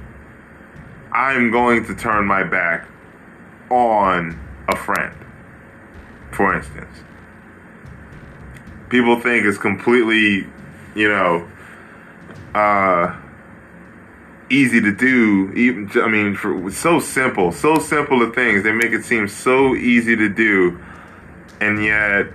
I'm 1.13 1.51
going 1.51 1.87
to 1.87 1.95
turn 1.95 2.27
my 2.27 2.43
back 2.43 2.87
on 3.71 4.39
a 4.69 4.77
friend, 4.77 5.15
for 6.31 6.55
instance. 6.55 6.99
People 8.91 9.19
think 9.21 9.47
it's 9.47 9.59
completely, 9.59 10.47
you 10.95 11.09
know, 11.09 11.49
uh, 12.55 13.17
easy 14.51 14.81
to 14.81 14.93
do. 14.93 15.53
Even 15.55 15.91
I 16.01 16.09
mean, 16.09 16.35
for 16.35 16.71
so 16.71 17.01
simple, 17.01 17.51
so 17.51 17.79
simple 17.79 18.23
of 18.23 18.35
things. 18.35 18.63
They 18.63 18.73
make 18.73 18.93
it 18.93 19.05
seem 19.05 19.27
so 19.27 19.75
easy 19.75 20.17
to 20.17 20.29
do, 20.29 20.79
and 21.61 21.83
yet 21.83 22.27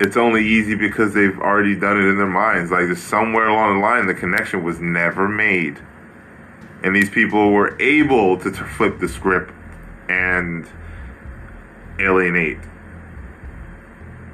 it's 0.00 0.16
only 0.16 0.46
easy 0.46 0.74
because 0.74 1.14
they've 1.14 1.38
already 1.38 1.74
done 1.74 1.96
it 1.96 2.08
in 2.08 2.18
their 2.18 2.26
minds. 2.26 2.70
Like 2.70 2.96
somewhere 2.96 3.48
along 3.48 3.80
the 3.80 3.80
line, 3.80 4.06
the 4.06 4.14
connection 4.14 4.62
was 4.62 4.80
never 4.80 5.28
made, 5.28 5.78
and 6.82 6.94
these 6.94 7.10
people 7.10 7.52
were 7.52 7.80
able 7.80 8.38
to, 8.38 8.50
to 8.50 8.64
flip 8.64 8.98
the 9.00 9.08
script 9.08 9.52
and 10.08 10.68
alienate. 11.98 12.58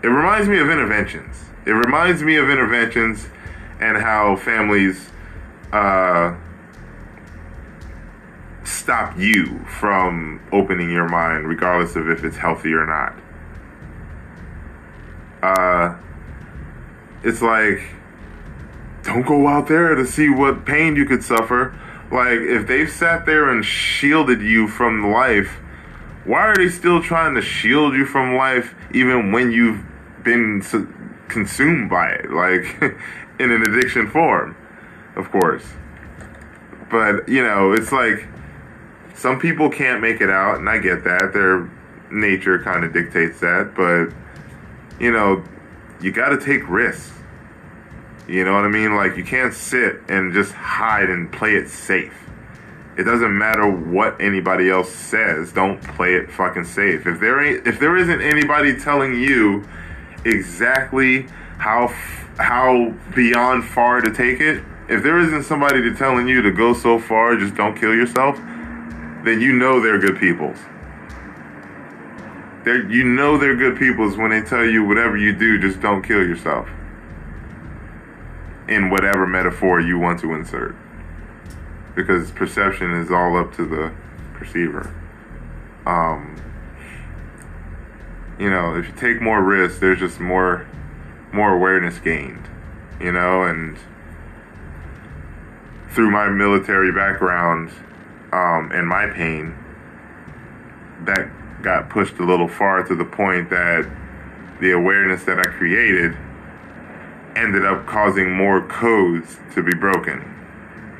It 0.02 0.08
reminds 0.08 0.48
me 0.48 0.58
of 0.58 0.68
interventions. 0.68 1.44
It 1.64 1.72
reminds 1.72 2.22
me 2.22 2.36
of 2.36 2.50
interventions 2.50 3.26
and 3.80 3.96
how 3.96 4.36
families 4.36 5.10
uh, 5.72 6.36
stop 8.64 9.18
you 9.18 9.64
from 9.80 10.42
opening 10.52 10.90
your 10.90 11.08
mind, 11.08 11.48
regardless 11.48 11.96
of 11.96 12.08
if 12.10 12.22
it's 12.22 12.36
healthy 12.36 12.74
or 12.74 12.86
not. 12.86 13.18
Uh, 15.44 15.94
it's 17.22 17.42
like, 17.42 17.82
don't 19.02 19.26
go 19.26 19.46
out 19.46 19.68
there 19.68 19.94
to 19.94 20.06
see 20.06 20.30
what 20.30 20.64
pain 20.64 20.96
you 20.96 21.04
could 21.04 21.22
suffer. 21.22 21.78
Like, 22.10 22.40
if 22.40 22.66
they've 22.66 22.88
sat 22.88 23.26
there 23.26 23.50
and 23.50 23.62
shielded 23.62 24.40
you 24.40 24.68
from 24.68 25.12
life, 25.12 25.58
why 26.24 26.46
are 26.46 26.56
they 26.56 26.70
still 26.70 27.02
trying 27.02 27.34
to 27.34 27.42
shield 27.42 27.92
you 27.92 28.06
from 28.06 28.36
life 28.36 28.74
even 28.94 29.32
when 29.32 29.52
you've 29.52 29.84
been 30.22 30.62
su- 30.62 30.88
consumed 31.28 31.90
by 31.90 32.08
it? 32.12 32.30
Like, 32.30 32.80
in 33.38 33.50
an 33.50 33.60
addiction 33.62 34.08
form, 34.08 34.56
of 35.14 35.30
course. 35.30 35.64
But, 36.90 37.28
you 37.28 37.42
know, 37.42 37.74
it's 37.74 37.92
like 37.92 38.26
some 39.14 39.38
people 39.38 39.68
can't 39.68 40.00
make 40.00 40.22
it 40.22 40.30
out, 40.30 40.56
and 40.56 40.70
I 40.70 40.78
get 40.78 41.04
that. 41.04 41.32
Their 41.34 41.70
nature 42.10 42.58
kind 42.60 42.82
of 42.82 42.94
dictates 42.94 43.40
that, 43.40 43.74
but 43.76 44.14
you 44.98 45.12
know, 45.12 45.44
you 46.00 46.12
got 46.12 46.30
to 46.30 46.38
take 46.38 46.68
risks. 46.68 47.12
You 48.28 48.44
know 48.44 48.54
what 48.54 48.64
I 48.64 48.68
mean? 48.68 48.96
Like 48.96 49.16
you 49.16 49.24
can't 49.24 49.52
sit 49.52 50.00
and 50.08 50.32
just 50.32 50.52
hide 50.52 51.10
and 51.10 51.30
play 51.30 51.56
it 51.56 51.68
safe. 51.68 52.14
It 52.96 53.02
doesn't 53.02 53.36
matter 53.36 53.68
what 53.68 54.20
anybody 54.20 54.70
else 54.70 54.90
says. 54.90 55.52
Don't 55.52 55.82
play 55.82 56.14
it 56.14 56.30
fucking 56.30 56.64
safe. 56.64 57.06
If 57.06 57.20
there 57.20 57.42
ain't, 57.44 57.66
if 57.66 57.80
there 57.80 57.96
isn't 57.96 58.20
anybody 58.20 58.78
telling 58.78 59.14
you 59.14 59.66
exactly 60.24 61.22
how 61.58 61.88
how 62.38 62.94
beyond 63.14 63.64
far 63.64 64.00
to 64.00 64.12
take 64.12 64.40
it, 64.40 64.62
if 64.88 65.02
there 65.02 65.18
isn't 65.18 65.42
somebody 65.42 65.82
to 65.82 65.94
telling 65.94 66.28
you 66.28 66.40
to 66.42 66.52
go 66.52 66.72
so 66.72 66.98
far, 66.98 67.36
just 67.36 67.54
don't 67.54 67.76
kill 67.76 67.94
yourself, 67.94 68.36
then 69.24 69.40
you 69.40 69.52
know 69.52 69.80
they're 69.80 69.98
good 69.98 70.18
peoples. 70.18 70.58
They're, 72.64 72.90
you 72.90 73.04
know 73.04 73.36
they're 73.36 73.56
good 73.56 73.78
peoples 73.78 74.16
when 74.16 74.30
they 74.30 74.40
tell 74.40 74.64
you 74.64 74.84
whatever 74.84 75.16
you 75.16 75.34
do, 75.34 75.58
just 75.58 75.80
don't 75.80 76.02
kill 76.02 76.26
yourself. 76.26 76.68
In 78.68 78.88
whatever 78.88 79.26
metaphor 79.26 79.80
you 79.80 79.98
want 79.98 80.20
to 80.20 80.32
insert. 80.32 80.74
Because 81.94 82.30
perception 82.30 82.92
is 82.92 83.10
all 83.10 83.36
up 83.36 83.54
to 83.56 83.66
the 83.66 83.92
perceiver. 84.32 84.94
Um, 85.86 86.36
you 88.38 88.48
know, 88.50 88.74
if 88.74 88.86
you 88.86 88.94
take 88.94 89.20
more 89.20 89.42
risks, 89.42 89.78
there's 89.78 89.98
just 89.98 90.18
more 90.18 90.66
more 91.32 91.52
awareness 91.52 91.98
gained. 91.98 92.48
You 92.98 93.12
know, 93.12 93.42
and 93.42 93.76
through 95.90 96.10
my 96.10 96.28
military 96.28 96.90
background 96.90 97.70
um, 98.32 98.72
and 98.72 98.88
my 98.88 99.06
pain, 99.08 99.54
that 101.04 101.28
got 101.64 101.88
pushed 101.88 102.18
a 102.18 102.24
little 102.24 102.46
far 102.46 102.84
to 102.84 102.94
the 102.94 103.04
point 103.04 103.50
that 103.50 103.90
the 104.60 104.72
awareness 104.72 105.24
that 105.24 105.38
I 105.38 105.44
created 105.44 106.16
ended 107.34 107.64
up 107.64 107.86
causing 107.86 108.30
more 108.32 108.66
codes 108.68 109.38
to 109.54 109.62
be 109.62 109.74
broken 109.74 110.20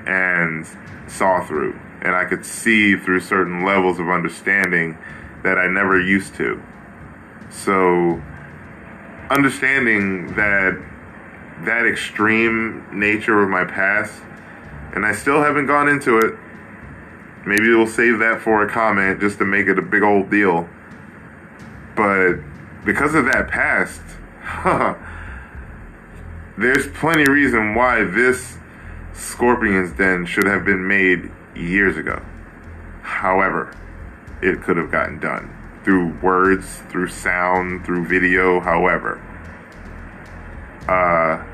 and 0.07 0.67
saw 1.07 1.45
through. 1.47 1.79
And 2.03 2.17
I 2.17 2.25
could 2.25 2.45
see 2.45 2.97
through 2.97 3.21
certain 3.21 3.65
levels 3.65 4.01
of 4.01 4.09
understanding 4.09 4.99
that 5.43 5.59
I 5.59 5.69
never 5.69 6.01
used 6.01 6.35
to. 6.37 6.61
So, 7.51 8.21
understanding 9.31 10.35
that 10.35 10.83
that 11.61 11.87
extreme 11.87 12.85
nature 12.93 13.43
of 13.43 13.49
my 13.49 13.65
past, 13.65 14.21
and 14.95 15.07
I 15.07 15.13
still 15.13 15.43
haven't 15.43 15.67
gone 15.67 15.89
into 15.89 16.19
it. 16.19 16.35
Maybe 17.47 17.69
we'll 17.69 17.87
save 17.87 18.19
that 18.21 18.41
for 18.41 18.65
a 18.65 18.71
comment 18.71 19.21
just 19.21 19.39
to 19.39 19.45
make 19.45 19.67
it 19.67 19.79
a 19.79 19.83
big 19.83 20.03
old 20.03 20.31
deal. 20.31 20.69
But 21.95 22.37
because 22.85 23.15
of 23.15 23.27
that 23.27 23.49
past, 23.49 24.01
there's 26.59 26.89
plenty 26.89 27.31
reason 27.31 27.75
why 27.75 28.05
this 28.05 28.57
Scorpion's 29.13 29.93
Den 29.93 30.27
should 30.27 30.47
have 30.47 30.65
been 30.65 30.87
made 30.87 31.31
years 31.55 31.97
ago. 31.97 32.23
However, 33.03 33.77
it 34.43 34.63
could 34.63 34.77
have 34.77 34.91
gotten 34.91 35.19
done 35.21 35.55
through 35.85 36.19
words, 36.21 36.83
through 36.89 37.09
sound, 37.09 37.85
through 37.85 38.07
video, 38.07 38.61
however. 38.61 39.21
Uh, 40.89 41.45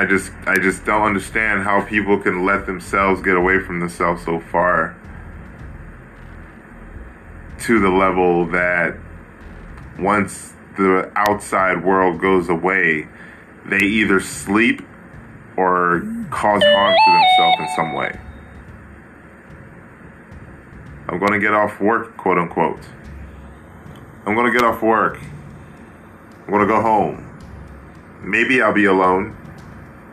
I 0.00 0.06
just 0.06 0.32
I 0.46 0.56
just 0.56 0.86
don't 0.86 1.02
understand 1.02 1.62
how 1.62 1.84
people 1.84 2.18
can 2.18 2.46
let 2.46 2.64
themselves 2.64 3.20
get 3.20 3.36
away 3.36 3.60
from 3.60 3.80
themselves 3.80 4.24
so 4.24 4.40
far 4.40 4.96
to 7.64 7.78
the 7.78 7.90
level 7.90 8.46
that 8.46 8.96
once 9.98 10.54
the 10.78 11.12
outside 11.16 11.84
world 11.84 12.18
goes 12.18 12.48
away, 12.48 13.08
they 13.66 13.76
either 13.84 14.20
sleep 14.20 14.80
or 15.58 16.00
cause 16.30 16.62
harm 16.64 16.94
to 16.94 17.12
themselves 17.12 17.56
in 17.60 17.68
some 17.76 17.92
way. 17.92 18.18
I'm 21.08 21.18
going 21.18 21.32
to 21.32 21.40
get 21.40 21.52
off 21.52 21.78
work, 21.78 22.16
quote 22.16 22.38
unquote. 22.38 22.80
I'm 24.24 24.34
going 24.34 24.50
to 24.50 24.58
get 24.58 24.66
off 24.66 24.80
work. 24.80 25.20
I'm 26.46 26.50
going 26.50 26.66
to 26.66 26.66
go 26.66 26.80
home. 26.80 27.26
Maybe 28.22 28.62
I'll 28.62 28.72
be 28.72 28.86
alone, 28.86 29.36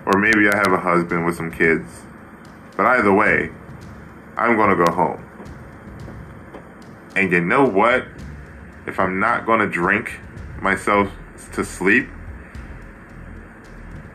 or 0.07 0.17
maybe 0.17 0.47
I 0.47 0.55
have 0.55 0.71
a 0.71 0.79
husband 0.79 1.25
with 1.25 1.35
some 1.35 1.51
kids. 1.51 1.85
But 2.77 2.85
either 2.85 3.13
way, 3.13 3.51
I'm 4.37 4.55
going 4.55 4.69
to 4.69 4.85
go 4.85 4.89
home. 4.89 5.21
And 7.17 7.29
you 7.29 7.41
know 7.41 7.65
what? 7.65 8.05
If 8.85 9.01
I'm 9.01 9.19
not 9.19 9.45
going 9.45 9.59
to 9.59 9.67
drink 9.67 10.21
myself 10.61 11.11
to 11.53 11.65
sleep, 11.65 12.07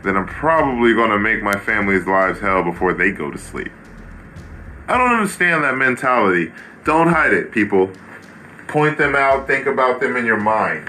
then 0.03 0.17
I'm 0.17 0.27
probably 0.27 0.95
going 0.95 1.11
to 1.11 1.19
make 1.19 1.43
my 1.43 1.59
family's 1.59 2.07
lives 2.07 2.41
hell 2.41 2.63
before 2.63 2.95
they 2.95 3.13
go 3.13 3.31
to 3.31 3.37
sleep. 3.37 3.71
I 4.89 4.97
don't 4.97 5.11
understand 5.11 5.63
that 5.65 5.77
mentality. 5.77 6.53
Don't 6.85 7.09
hide 7.09 7.35
it, 7.35 7.53
people. 7.53 7.91
Point 8.67 8.97
them 8.97 9.15
out, 9.15 9.47
think 9.47 9.67
about 9.67 10.01
them 10.01 10.17
in 10.17 10.25
your 10.25 10.41
mind, 10.41 10.89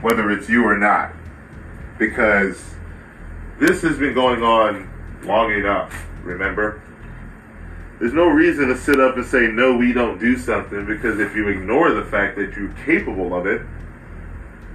whether 0.00 0.30
it's 0.30 0.48
you 0.48 0.64
or 0.64 0.78
not. 0.78 1.12
Because 1.98 2.72
this 3.58 3.82
has 3.82 3.98
been 3.98 4.14
going 4.14 4.42
on 4.42 4.88
long 5.24 5.52
enough, 5.52 6.06
remember? 6.22 6.82
There's 7.98 8.12
no 8.12 8.26
reason 8.26 8.68
to 8.68 8.76
sit 8.76 8.98
up 8.98 9.16
and 9.16 9.24
say, 9.24 9.46
no, 9.46 9.76
we 9.76 9.92
don't 9.92 10.18
do 10.18 10.36
something, 10.36 10.84
because 10.86 11.20
if 11.20 11.36
you 11.36 11.48
ignore 11.48 11.92
the 11.92 12.04
fact 12.04 12.36
that 12.36 12.56
you're 12.56 12.74
capable 12.84 13.34
of 13.34 13.46
it, 13.46 13.62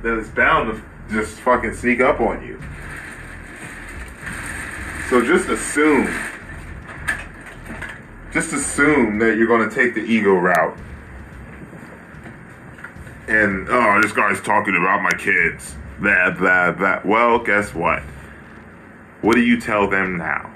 then 0.02 0.18
it's 0.20 0.30
bound 0.30 0.72
to 0.72 1.14
just 1.14 1.40
fucking 1.40 1.74
sneak 1.74 2.00
up 2.00 2.22
on 2.22 2.46
you. 2.46 2.62
So 5.10 5.26
just 5.26 5.50
assume, 5.50 6.08
just 8.32 8.54
assume 8.54 9.20
that 9.20 9.38
you're 9.38 9.48
going 9.48 9.68
to 9.68 9.76
take 9.76 9.94
the 9.94 10.02
ego 10.02 10.34
route. 10.34 10.78
And, 13.28 13.68
oh, 13.70 14.02
this 14.02 14.14
guy's 14.14 14.42
talking 14.42 14.78
about 14.78 15.02
my 15.02 15.12
kids. 15.12 15.76
That, 16.00 16.40
that, 16.40 16.80
that. 16.80 17.06
Well, 17.06 17.40
guess 17.40 17.74
what? 17.74 18.04
What 19.22 19.36
do 19.36 19.42
you 19.42 19.60
tell 19.60 19.88
them 19.90 20.18
now? 20.18 20.54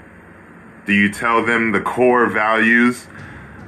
Do 0.86 0.92
you 0.92 1.10
tell 1.12 1.44
them 1.44 1.72
the 1.72 1.80
core 1.80 2.26
values 2.26 3.06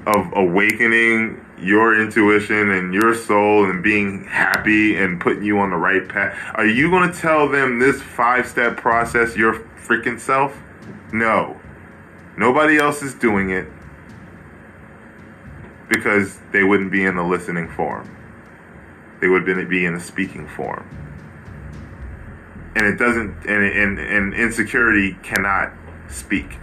of 0.07 0.33
awakening 0.35 1.45
your 1.59 2.01
intuition 2.01 2.71
and 2.71 2.93
your 2.93 3.15
soul 3.15 3.69
and 3.69 3.83
being 3.83 4.25
happy 4.25 4.97
and 4.97 5.21
putting 5.21 5.43
you 5.43 5.59
on 5.59 5.71
the 5.71 5.77
right 5.77 6.09
path? 6.09 6.37
Are 6.55 6.67
you 6.67 6.91
going 6.91 7.11
to 7.11 7.19
tell 7.19 7.49
them 7.49 7.79
this 7.79 8.03
five 8.03 8.47
step 8.47 8.77
process 8.77 9.37
your 9.37 9.55
freaking 9.77 10.19
self? 10.19 10.57
No. 11.13 11.59
Nobody 12.37 12.79
else 12.79 13.03
is 13.03 13.15
doing 13.15 13.51
it 13.51 13.69
because 15.89 16.39
they 16.53 16.65
wouldn't 16.65 16.91
be 16.91 17.05
in 17.05 17.17
the 17.17 17.23
listening 17.23 17.69
form. 17.69 18.11
They 19.21 19.29
would 19.29 19.45
be 19.45 19.87
in 19.87 19.95
the 19.95 20.01
speaking 20.01 20.49
form. 20.49 20.89
And 22.77 22.87
it 22.87 22.99
doesn't, 22.99 23.47
and, 23.47 23.65
and, 23.65 23.99
and 23.99 24.35
insecurity 24.35 25.17
cannot 25.23 25.73
speak 26.09 26.59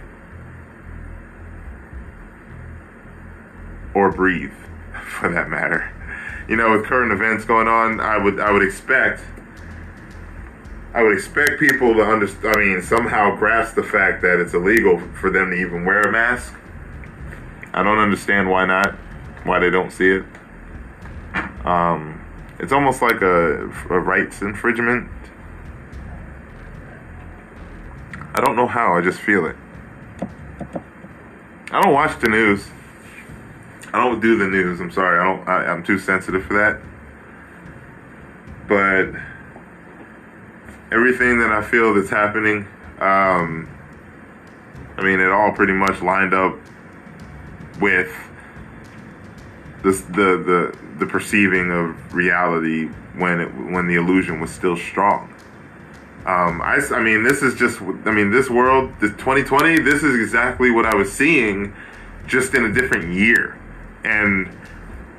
or 3.94 4.10
breathe 4.10 4.52
for 5.04 5.28
that 5.30 5.48
matter. 5.48 5.90
You 6.48 6.56
know, 6.56 6.72
with 6.72 6.84
current 6.84 7.12
events 7.12 7.44
going 7.44 7.68
on, 7.68 8.00
I 8.00 8.18
would 8.18 8.40
I 8.40 8.50
would 8.50 8.62
expect 8.62 9.22
I 10.94 11.02
would 11.02 11.14
expect 11.14 11.58
people 11.58 11.94
to 11.94 12.02
understand. 12.02 12.56
I 12.56 12.60
mean, 12.60 12.82
somehow 12.82 13.36
grasp 13.36 13.76
the 13.76 13.82
fact 13.82 14.22
that 14.22 14.40
it's 14.40 14.52
illegal 14.52 15.00
for 15.14 15.30
them 15.30 15.50
to 15.50 15.56
even 15.56 15.84
wear 15.84 16.02
a 16.02 16.12
mask. 16.12 16.54
I 17.72 17.82
don't 17.82 17.98
understand 17.98 18.50
why 18.50 18.66
not, 18.66 18.94
why 19.44 19.58
they 19.58 19.70
don't 19.70 19.90
see 19.90 20.10
it. 20.10 20.24
Um, 21.64 22.20
it's 22.58 22.72
almost 22.72 23.00
like 23.00 23.22
a, 23.22 23.64
a 23.64 23.98
rights 23.98 24.42
infringement. 24.42 25.08
Don't 28.44 28.56
know 28.56 28.66
how. 28.66 28.96
I 28.96 29.00
just 29.00 29.20
feel 29.20 29.46
it. 29.46 29.56
I 31.70 31.80
don't 31.80 31.92
watch 31.92 32.20
the 32.20 32.28
news. 32.28 32.66
I 33.92 34.02
don't 34.02 34.20
do 34.20 34.36
the 34.36 34.46
news. 34.46 34.80
I'm 34.80 34.90
sorry. 34.90 35.18
I 35.18 35.24
don't. 35.24 35.48
I, 35.48 35.66
I'm 35.66 35.82
too 35.82 35.98
sensitive 35.98 36.44
for 36.44 36.54
that. 36.54 36.80
But 38.68 39.20
everything 40.92 41.38
that 41.38 41.50
I 41.50 41.62
feel 41.62 41.94
that's 41.94 42.10
happening, 42.10 42.66
um, 43.00 43.68
I 44.96 45.02
mean, 45.02 45.20
it 45.20 45.30
all 45.30 45.52
pretty 45.52 45.72
much 45.72 46.02
lined 46.02 46.34
up 46.34 46.58
with 47.80 48.12
this, 49.82 50.00
the 50.02 50.38
the 50.38 50.78
the 50.98 51.06
perceiving 51.06 51.70
of 51.70 52.14
reality 52.14 52.86
when 53.16 53.40
it 53.40 53.48
when 53.70 53.86
the 53.86 53.94
illusion 53.94 54.40
was 54.40 54.50
still 54.50 54.76
strong. 54.76 55.31
Um, 56.24 56.60
I, 56.62 56.80
I 56.92 57.02
mean, 57.02 57.24
this 57.24 57.42
is 57.42 57.56
just, 57.56 57.80
I 57.80 58.12
mean, 58.12 58.30
this 58.30 58.48
world, 58.48 58.92
this 59.00 59.10
2020, 59.12 59.80
this 59.80 60.04
is 60.04 60.20
exactly 60.20 60.70
what 60.70 60.86
I 60.86 60.94
was 60.94 61.12
seeing 61.12 61.74
just 62.28 62.54
in 62.54 62.64
a 62.64 62.72
different 62.72 63.12
year. 63.12 63.58
And 64.04 64.56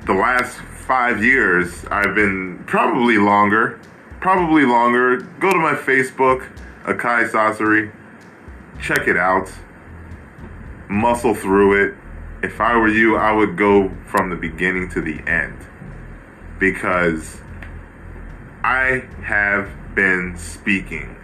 the 0.06 0.14
last 0.14 0.56
five 0.86 1.22
years, 1.22 1.84
I've 1.90 2.14
been 2.14 2.64
probably 2.66 3.18
longer, 3.18 3.78
probably 4.20 4.64
longer. 4.64 5.18
Go 5.40 5.50
to 5.50 5.58
my 5.58 5.74
Facebook, 5.74 6.48
Akai 6.84 7.28
Sasori, 7.28 7.92
check 8.80 9.06
it 9.06 9.18
out, 9.18 9.50
muscle 10.88 11.34
through 11.34 11.84
it. 11.84 11.94
If 12.42 12.60
I 12.60 12.76
were 12.76 12.88
you, 12.88 13.16
I 13.16 13.32
would 13.32 13.56
go 13.56 13.90
from 14.06 14.30
the 14.30 14.36
beginning 14.36 14.88
to 14.90 15.00
the 15.02 15.20
end 15.26 15.58
because 16.58 17.40
I 18.62 19.04
have 19.22 19.70
been 19.94 20.36
speaking 20.36 21.16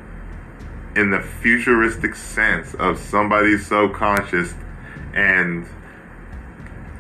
in 0.97 1.11
the 1.11 1.21
futuristic 1.21 2.15
sense 2.15 2.75
of 2.75 2.99
somebody's 2.99 3.67
subconscious 3.67 4.55
and 5.15 5.67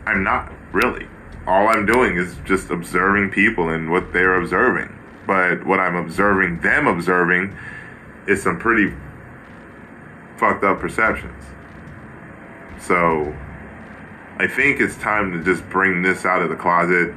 I'm 0.06 0.22
not 0.22 0.52
really. 0.72 1.06
All 1.46 1.68
I'm 1.68 1.87
doing 1.87 2.16
is 2.16 2.37
just 2.44 2.70
observing 2.70 3.30
people 3.30 3.68
and 3.68 3.90
what 3.90 4.12
they're 4.12 4.40
observing. 4.40 4.96
But 5.26 5.64
what 5.66 5.80
I'm 5.80 5.96
observing 5.96 6.61
them 6.61 6.87
observing 6.87 7.56
is 8.26 8.42
some 8.42 8.59
pretty 8.59 8.94
fucked 10.37 10.64
up 10.64 10.80
perceptions. 10.80 11.44
So 12.80 13.37
I 14.38 14.46
think 14.46 14.80
it's 14.80 14.96
time 14.96 15.33
to 15.33 15.44
just 15.44 15.68
bring 15.68 16.02
this 16.02 16.24
out 16.24 16.42
of 16.42 16.48
the 16.48 16.56
closet 16.56 17.14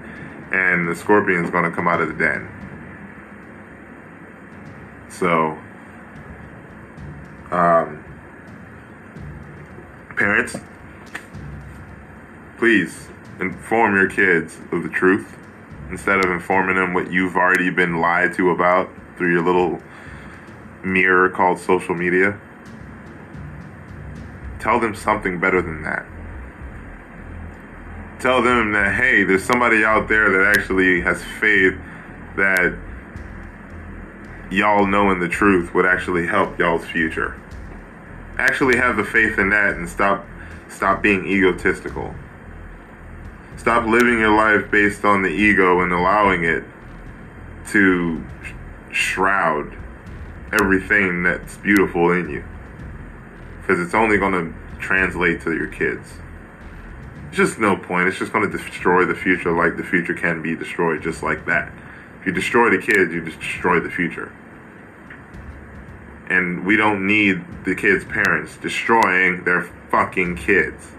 and 0.52 0.88
the 0.88 0.96
scorpion's 0.96 1.50
going 1.50 1.64
to 1.64 1.72
come 1.72 1.88
out 1.88 2.02
of 2.02 2.10
the 2.10 2.14
den. 2.14 2.53
So 5.20 5.58
um, 7.52 8.04
parents 10.16 10.58
please 12.58 13.10
inform 13.40 13.96
your 13.96 14.10
kids 14.10 14.58
of 14.72 14.82
the 14.82 14.90
truth 14.90 15.38
instead 15.92 16.26
of 16.26 16.32
informing 16.32 16.78
them 16.78 16.94
what 16.94 17.12
you've 17.12 17.36
already 17.36 17.70
been 17.70 18.00
lied 18.00 18.34
to 18.34 18.50
about 18.50 18.90
through 19.18 19.32
your 19.32 19.44
little 19.44 19.80
mirror 20.84 21.30
called 21.30 21.60
social 21.60 21.94
media. 21.94 22.40
Tell 24.60 24.80
them 24.80 24.96
something 24.96 25.40
better 25.40 25.62
than 25.62 25.84
that. 25.84 26.06
Tell 28.20 28.42
them 28.42 28.72
that, 28.72 28.96
hey, 28.96 29.24
there's 29.24 29.44
somebody 29.44 29.84
out 29.84 30.08
there 30.08 30.32
that 30.32 30.58
actually 30.58 31.02
has 31.02 31.22
faith 31.40 31.76
that 32.36 32.74
y'all 34.52 34.86
knowing 34.86 35.20
the 35.20 35.30
truth 35.30 35.74
would 35.74 35.86
actually 35.86 36.28
help 36.28 36.58
y'all's 36.60 36.86
future. 36.86 37.40
Actually 38.38 38.78
have 38.78 38.98
the 38.98 39.04
faith 39.04 39.38
in 39.38 39.50
that 39.50 39.76
and 39.76 39.88
stop 39.88 40.26
stop 40.70 41.02
being 41.02 41.26
egotistical. 41.26 42.14
Stop 43.58 43.86
living 43.86 44.20
your 44.20 44.36
life 44.36 44.70
based 44.72 45.06
on 45.06 45.22
the 45.22 45.30
ego 45.30 45.82
and 45.82 45.94
allowing 45.94 46.44
it 46.44 46.64
to 47.68 48.24
shroud 48.92 49.76
everything 50.52 51.24
that's 51.24 51.58
beautiful 51.58 52.12
in 52.12 52.30
you. 52.30 52.44
Because 53.62 53.80
it's 53.80 53.94
only 53.94 54.18
going 54.18 54.34
to 54.34 54.80
translate 54.80 55.42
to 55.42 55.54
your 55.54 55.68
kids. 55.68 56.14
It's 57.28 57.38
just 57.38 57.60
no 57.60 57.78
point. 57.78 58.08
It's 58.08 58.20
just 58.20 58.34
going 58.34 58.50
to 58.50 58.58
destroy 58.58 59.06
the 59.06 59.16
future 59.16 59.52
like 59.52 59.78
the 59.78 59.84
future 59.84 60.14
can 60.14 60.42
be 60.42 60.56
destroyed 60.56 61.02
just 61.02 61.24
like 61.24 61.46
that. 61.46 61.72
If 62.24 62.28
you 62.28 62.34
destroy 62.36 62.70
the 62.70 62.78
kids, 62.78 63.14
you 63.14 63.20
destroy 63.20 63.82
the 63.82 63.90
future. 63.90 64.32
And 66.30 66.66
we 66.66 66.78
don't 66.78 67.06
need 67.06 67.44
the 67.66 67.76
kids' 67.76 68.06
parents 68.06 68.56
destroying 68.56 69.44
their 69.44 69.64
fucking 69.92 70.38
kids. 70.38 70.94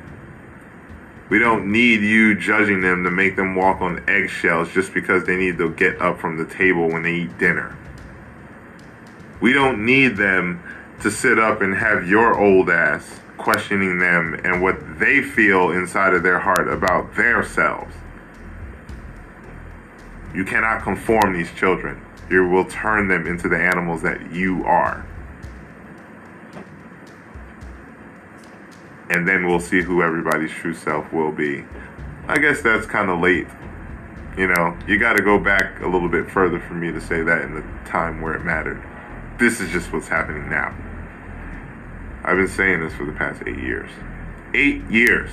We 1.31 1.39
don't 1.39 1.73
need 1.73 2.03
you 2.03 2.35
judging 2.35 2.83
them 2.83 3.05
to 3.05 3.11
make 3.11 3.37
them 3.37 3.55
walk 3.55 3.81
on 3.81 4.05
eggshells 4.07 4.71
just 4.75 4.93
because 4.93 5.25
they 5.25 5.37
need 5.37 5.57
to 5.57 5.71
get 5.71 5.99
up 5.99 6.21
from 6.21 6.37
the 6.37 6.45
table 6.45 6.91
when 6.91 7.05
they 7.05 7.15
eat 7.15 7.39
dinner. 7.39 7.75
We 9.41 9.55
don't 9.55 9.83
need 9.83 10.19
them 10.19 10.63
to 11.01 11.11
sit 11.11 11.39
up 11.39 11.63
and 11.63 11.75
have 11.75 12.07
your 12.07 12.39
old 12.39 12.69
ass 12.69 13.21
questioning 13.39 13.99
them 13.99 14.39
and 14.45 14.61
what 14.61 14.99
they 14.99 15.23
feel 15.23 15.71
inside 15.71 16.13
of 16.13 16.23
their 16.23 16.41
heart 16.41 16.69
about 16.69 17.17
their 17.17 17.43
selves. 17.43 17.95
You 20.35 20.45
cannot 20.45 20.83
conform 20.83 21.33
these 21.33 21.53
children. 21.53 22.05
You 22.31 22.49
will 22.49 22.65
turn 22.65 23.09
them 23.09 23.27
into 23.27 23.49
the 23.49 23.59
animals 23.59 24.03
that 24.03 24.33
you 24.33 24.65
are. 24.65 25.07
And 29.11 29.29
then 29.29 29.47
we'll 29.47 29.61
see 29.61 29.83
who 29.83 30.03
everybody's 30.03 30.51
true 30.51 30.75
self 30.75 31.13
will 31.13 31.31
be. 31.31 31.65
I 32.27 32.39
guess 32.39 32.63
that's 32.63 32.87
kind 32.87 33.11
of 33.11 33.21
late. 33.21 33.47
You 34.37 34.49
know, 34.49 34.77
you 34.89 34.99
got 34.99 35.17
to 35.17 35.23
go 35.23 35.39
back 35.39 35.81
a 35.81 35.87
little 35.87 36.09
bit 36.09 36.29
further 36.29 36.59
for 36.59 36.75
me 36.75 36.91
to 36.91 37.01
say 37.01 37.23
that 37.23 37.43
in 37.43 37.55
the 37.55 37.63
time 37.85 38.21
where 38.21 38.35
it 38.35 38.45
mattered 38.45 38.83
this 39.39 39.61
is 39.61 39.71
just 39.71 39.93
what's 39.93 40.09
happening 40.09 40.49
now. 40.49 40.75
I've 42.25 42.37
been 42.37 42.49
saying 42.49 42.81
this 42.81 42.95
for 42.95 43.05
the 43.05 43.13
past 43.13 43.43
eight 43.47 43.59
years. 43.59 43.91
Eight 44.55 44.83
years. 44.91 45.31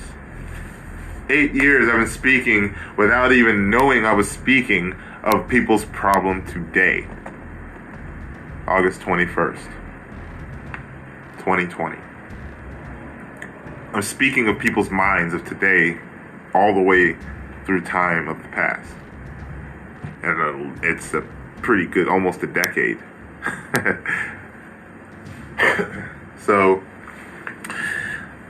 Eight 1.32 1.54
years 1.54 1.88
I've 1.88 1.96
been 1.96 2.08
speaking 2.08 2.76
without 2.98 3.32
even 3.32 3.70
knowing 3.70 4.04
I 4.04 4.12
was 4.12 4.30
speaking 4.30 4.94
of 5.22 5.48
people's 5.48 5.86
problem 5.86 6.44
today. 6.44 7.06
August 8.66 9.00
21st, 9.00 9.64
2020. 11.38 11.96
I'm 13.94 14.02
speaking 14.02 14.46
of 14.46 14.58
people's 14.58 14.90
minds 14.90 15.32
of 15.32 15.42
today 15.46 15.98
all 16.52 16.74
the 16.74 16.82
way 16.82 17.16
through 17.64 17.80
time 17.80 18.28
of 18.28 18.36
the 18.42 18.48
past. 18.50 18.92
And 20.22 20.38
uh, 20.38 20.74
it's 20.82 21.14
a 21.14 21.22
pretty 21.62 21.86
good, 21.86 22.08
almost 22.08 22.42
a 22.42 22.46
decade. 22.46 22.98
so 26.44 26.82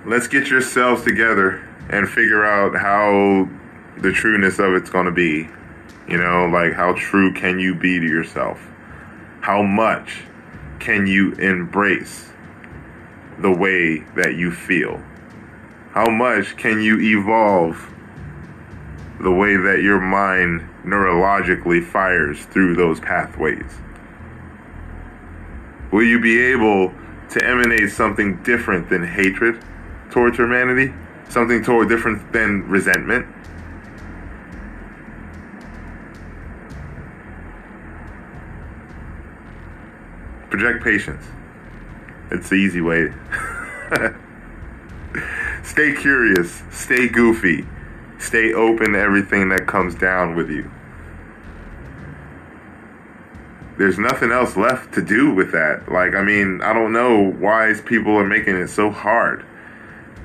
let's 0.05 0.27
get 0.27 0.49
yourselves 0.49 1.05
together 1.05 1.62
and 1.90 2.09
figure 2.09 2.45
out 2.45 2.75
how 2.75 3.49
the 3.99 4.12
trueness 4.12 4.59
of 4.59 4.75
it's 4.75 4.90
going 4.90 5.07
to 5.07 5.12
be. 5.12 5.49
You 6.09 6.18
know, 6.18 6.47
like 6.47 6.73
how 6.73 6.95
true 6.95 7.33
can 7.33 7.59
you 7.59 7.75
be 7.75 8.01
to 8.01 8.07
yourself? 8.07 8.61
How 9.40 9.62
much 9.62 10.23
can 10.79 11.07
you 11.07 11.33
embrace 11.35 12.31
the 13.38 13.51
way 13.51 14.01
that 14.16 14.35
you 14.35 14.51
feel? 14.51 15.03
How 15.92 16.09
much 16.09 16.57
can 16.57 16.81
you 16.81 16.99
evolve 17.01 17.88
the 19.21 19.31
way 19.31 19.57
that 19.57 19.83
your 19.83 20.01
mind 20.01 20.68
neurologically 20.85 21.85
fires 21.85 22.45
through 22.47 22.75
those 22.75 22.99
pathways? 22.99 23.79
Will 25.92 26.05
you 26.05 26.18
be 26.18 26.40
able 26.40 26.92
to 27.31 27.45
emanate 27.45 27.90
something 27.90 28.42
different 28.42 28.88
than 28.88 29.07
hatred 29.07 29.62
towards 30.11 30.38
humanity? 30.38 30.92
Something 31.33 31.64
totally 31.64 31.88
different 31.88 32.31
than 32.31 32.68
resentment? 32.68 33.27
Project 40.51 40.85
patience. 40.85 41.25
It's 42.31 42.51
the 42.51 42.57
easy 42.57 42.83
way. 42.83 43.14
stay 45.64 45.95
curious, 45.95 46.62
stay 46.71 47.09
goofy, 47.09 47.66
stay 48.18 48.53
open 48.53 48.92
to 48.92 48.99
everything 48.99 49.49
that 49.49 49.66
comes 49.66 49.95
down 49.95 50.37
with 50.37 50.51
you 50.51 50.71
there's 53.79 53.99
nothing 53.99 54.31
else 54.31 54.55
left 54.55 54.92
to 54.95 55.03
do 55.03 55.35
with 55.35 55.51
that. 55.51 55.90
Like, 55.90 56.14
I 56.14 56.23
mean, 56.23 56.61
I 56.61 56.73
don't 56.73 56.92
know 56.92 57.33
why 57.33 57.75
people 57.85 58.14
are 58.16 58.25
making 58.25 58.55
it 58.55 58.68
so 58.68 58.90
hard. 58.90 59.45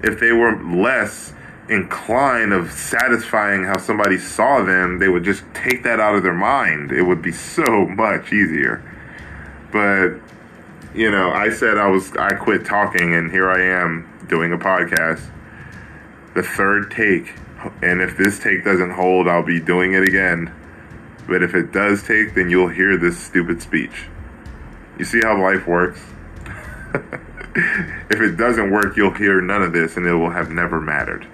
If 0.04 0.20
they 0.20 0.32
were 0.32 0.62
less 0.64 1.34
inclined 1.70 2.54
of 2.54 2.72
satisfying 2.72 3.66
how 3.66 3.78
somebody 3.78 4.18
saw 4.18 4.64
them, 4.64 5.00
they 5.00 5.08
would 5.08 5.24
just 5.24 5.44
take 5.54 5.84
that 5.84 6.00
out 6.00 6.16
of 6.16 6.24
their 6.24 6.34
mind. 6.34 6.92
It 6.92 7.04
would 7.04 7.22
be 7.22 7.32
so 7.32 7.86
much 7.90 8.32
easier. 8.32 8.84
But 9.72 10.20
you 10.96 11.12
know, 11.12 11.32
I 11.32 11.50
said 11.50 11.78
I 11.78 11.88
was 11.88 12.12
I 12.18 12.34
quit 12.34 12.66
talking 12.66 13.14
and 13.14 13.32
here 13.32 13.50
I 13.50 13.62
am 13.62 14.08
doing 14.28 14.54
a 14.54 14.58
podcast. 14.58 15.22
The 16.36 16.44
third 16.44 16.92
take. 16.92 17.34
And 17.82 18.02
if 18.02 18.18
this 18.18 18.40
take 18.40 18.64
doesn't 18.64 18.92
hold, 18.92 19.28
I'll 19.28 19.44
be 19.44 19.60
doing 19.60 19.94
it 19.94 20.04
again 20.04 20.54
but 21.28 21.44
if 21.44 21.54
it 21.54 21.74
does 21.74 22.04
take, 22.04 22.34
then 22.34 22.50
you'll 22.50 22.70
hear 22.70 22.98
this 22.98 23.20
stupid 23.20 23.62
speech. 23.62 24.06
You 24.98 25.06
see 25.06 25.20
how 25.22 25.40
life 25.40 25.68
works? 25.68 26.02
if 28.12 28.22
it 28.22 28.38
doesn't 28.38 28.70
work, 28.70 28.96
you'll 28.96 29.14
hear 29.14 29.42
none 29.42 29.64
of 29.64 29.74
this 29.74 29.98
and 29.98 30.06
it 30.06 30.14
will 30.14 30.30
have 30.30 30.52
never 30.52 30.80
mattered. 30.80 31.26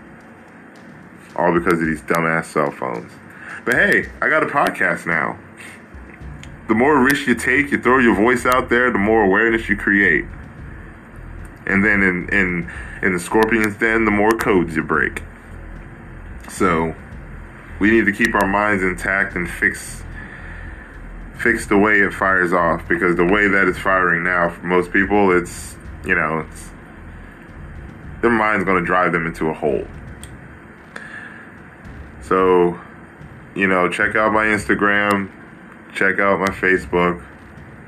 All 1.35 1.53
because 1.53 1.81
of 1.81 1.85
these 1.85 2.01
dumbass 2.01 2.45
cell 2.45 2.71
phones. 2.71 3.11
But 3.65 3.75
hey, 3.75 4.09
I 4.21 4.29
got 4.29 4.41
a 4.41 4.45
podcast 4.45 5.05
now. 5.05 5.37
The 6.69 6.75
more 6.75 7.03
risk 7.03 7.27
you 7.27 7.35
take, 7.35 7.71
you 7.71 7.81
throw 7.81 7.99
your 7.99 8.15
voice 8.15 8.45
out 8.45 8.69
there, 8.69 8.89
the 8.89 8.99
more 8.99 9.23
awareness 9.23 9.67
you 9.67 9.75
create. 9.75 10.23
And 11.65 11.83
then 11.83 12.01
in 12.01 12.29
in 12.29 12.71
in 13.01 13.11
the 13.11 13.19
Scorpion's 13.19 13.75
Den, 13.75 14.05
the 14.05 14.11
more 14.11 14.31
codes 14.31 14.77
you 14.77 14.83
break. 14.83 15.23
So 16.49 16.95
we 17.79 17.91
need 17.91 18.05
to 18.05 18.13
keep 18.13 18.33
our 18.33 18.47
minds 18.47 18.81
intact 18.81 19.35
and 19.35 19.49
fix 19.49 20.03
fix 21.37 21.65
the 21.65 21.77
way 21.77 21.99
it 21.99 22.13
fires 22.13 22.53
off 22.53 22.87
because 22.87 23.17
the 23.17 23.25
way 23.25 23.49
that 23.49 23.67
it's 23.67 23.79
firing 23.79 24.23
now 24.23 24.49
for 24.49 24.65
most 24.65 24.93
people 24.93 25.35
it's 25.35 25.75
you 26.05 26.15
know 26.15 26.45
their 28.21 28.31
mind's 28.31 28.63
going 28.63 28.79
to 28.79 28.85
drive 28.85 29.11
them 29.11 29.25
into 29.25 29.49
a 29.49 29.53
hole 29.53 29.85
so 32.21 32.79
you 33.55 33.67
know 33.67 33.89
check 33.89 34.15
out 34.15 34.31
my 34.31 34.45
instagram 34.45 35.29
check 35.93 36.19
out 36.19 36.39
my 36.39 36.47
facebook 36.47 37.23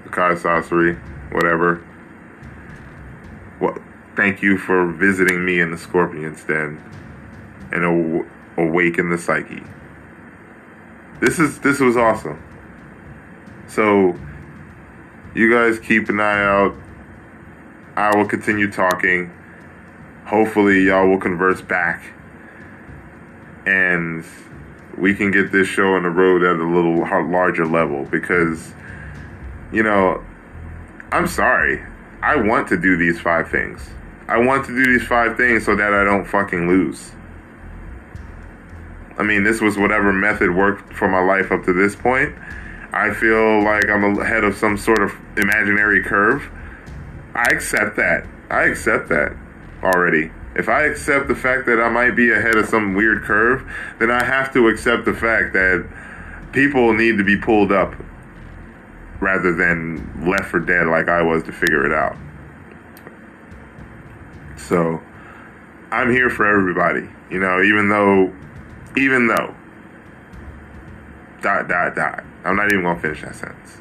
Akai 0.06 0.38
Sasori 0.38 0.97
whatever 1.34 1.84
well 3.60 3.78
thank 4.15 4.41
you 4.41 4.58
for 4.58 4.91
visiting 4.91 5.45
me 5.45 5.60
in 5.60 5.71
the 5.71 5.78
scorpion's 5.78 6.43
den 6.43 6.82
and 7.71 8.25
awaken 8.58 9.10
the 9.10 9.17
psyche 9.17 9.63
this 11.19 11.39
is 11.39 11.60
this 11.60 11.80
was 11.80 11.95
awesome. 11.95 12.41
So 13.67 14.17
you 15.34 15.51
guys 15.51 15.80
keep 15.80 16.10
an 16.10 16.19
eye 16.19 16.43
out. 16.43 16.75
I 17.95 18.15
will 18.15 18.25
continue 18.25 18.71
talking. 18.71 19.31
Hopefully 20.25 20.84
y'all 20.84 21.08
will 21.08 21.19
converse 21.19 21.62
back 21.62 22.03
and 23.65 24.25
we 24.97 25.13
can 25.13 25.31
get 25.31 25.51
this 25.51 25.67
show 25.67 25.95
on 25.95 26.03
the 26.03 26.10
road 26.10 26.43
at 26.43 26.60
a 26.60 26.63
little 26.63 26.99
larger 27.29 27.65
level 27.65 28.05
because 28.05 28.73
you 29.71 29.84
know, 29.84 30.23
I'm 31.12 31.27
sorry. 31.27 31.84
I 32.21 32.38
want 32.38 32.67
to 32.69 32.77
do 32.77 32.97
these 32.97 33.19
five 33.19 33.49
things. 33.49 33.89
I 34.27 34.38
want 34.38 34.65
to 34.65 34.75
do 34.75 34.97
these 34.97 35.08
five 35.08 35.38
things 35.38 35.65
so 35.65 35.75
that 35.75 35.93
I 35.93 36.03
don't 36.03 36.25
fucking 36.25 36.67
lose. 36.67 37.12
I 39.17 39.23
mean, 39.23 39.43
this 39.43 39.62
was 39.62 39.77
whatever 39.77 40.12
method 40.12 40.55
worked 40.55 40.93
for 40.93 41.08
my 41.08 41.21
life 41.21 41.51
up 41.51 41.63
to 41.65 41.73
this 41.73 41.95
point. 41.95 42.34
I 42.91 43.13
feel 43.13 43.63
like 43.63 43.88
I'm 43.89 44.17
ahead 44.19 44.43
of 44.43 44.55
some 44.55 44.77
sort 44.77 45.01
of 45.01 45.13
imaginary 45.38 46.03
curve. 46.03 46.49
I 47.36 47.52
accept 47.52 47.98
that. 47.98 48.26
I 48.50 48.63
accept 48.63 49.10
that 49.10 49.36
already. 49.84 50.32
If 50.56 50.69
I 50.69 50.84
accept 50.84 51.28
the 51.28 51.36
fact 51.36 51.65
that 51.65 51.82
I 51.82 51.89
might 51.89 52.12
be 52.12 52.32
ahead 52.32 52.56
of 52.56 52.65
some 52.67 52.95
weird 52.95 53.24
curve, 53.24 53.69
then 54.00 54.10
I 54.10 54.24
have 54.24 54.54
to 54.54 54.69
accept 54.69 55.04
the 55.04 55.13
fact 55.13 55.52
that 55.54 55.86
people 56.54 56.93
need 56.93 57.17
to 57.17 57.26
be 57.26 57.36
pulled 57.36 57.74
up 57.74 57.93
rather 59.19 59.54
than 59.54 60.26
left 60.26 60.45
for 60.45 60.62
dead 60.62 60.88
like 60.88 61.10
I 61.10 61.21
was 61.21 61.43
to 61.43 61.52
figure 61.52 61.86
it 61.86 61.91
out. 61.91 62.15
So 64.58 65.02
I'm 65.91 66.10
here 66.12 66.30
for 66.30 66.48
everybody, 66.48 67.10
you 67.30 67.39
know, 67.39 67.62
even 67.62 67.89
though, 67.89 68.34
even 68.95 69.28
though, 69.28 69.54
dot, 71.41 71.67
dot, 71.67 71.95
dot. 71.95 72.24
I'm 72.45 72.56
not 72.56 72.71
even 72.71 72.84
going 72.84 72.95
to 72.95 73.02
finish 73.02 73.21
that 73.24 73.36
sentence. 73.36 73.78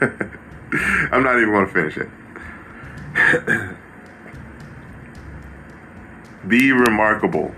I'm 1.12 1.22
not 1.22 1.36
even 1.36 1.50
going 1.50 1.66
to 1.66 1.72
finish 1.72 1.96
it. 1.96 2.08
be 6.48 6.72
remarkable 6.72 7.54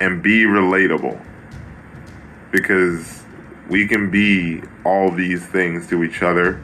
and 0.00 0.22
be 0.22 0.44
relatable 0.44 1.20
because 2.50 3.22
we 3.68 3.86
can 3.86 4.10
be 4.10 4.62
all 4.84 5.10
these 5.10 5.44
things 5.44 5.86
to 5.88 6.02
each 6.04 6.22
other 6.22 6.60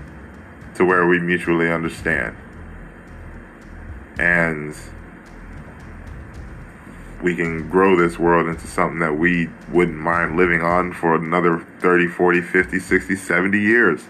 to 0.74 0.84
where 0.84 1.06
we 1.06 1.20
mutually 1.20 1.70
understand. 1.70 2.36
And 4.18 4.74
we 7.22 7.34
can 7.34 7.68
grow 7.70 7.96
this 7.96 8.18
world 8.18 8.48
into 8.48 8.66
something 8.66 8.98
that 9.00 9.16
we 9.16 9.48
wouldn't 9.70 9.96
mind 9.96 10.36
living 10.36 10.60
on 10.60 10.92
for 10.92 11.14
another 11.14 11.64
30, 11.80 12.08
40, 12.08 12.42
50, 12.42 12.78
60, 12.78 13.16
70 13.16 13.58
years. 13.58 14.04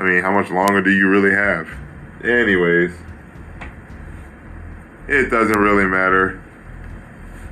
I 0.00 0.02
mean, 0.02 0.22
how 0.22 0.32
much 0.32 0.50
longer 0.50 0.80
do 0.80 0.90
you 0.90 1.10
really 1.10 1.32
have? 1.32 1.68
Anyways, 2.24 2.90
it 5.06 5.28
doesn't 5.28 5.58
really 5.58 5.84
matter. 5.84 6.42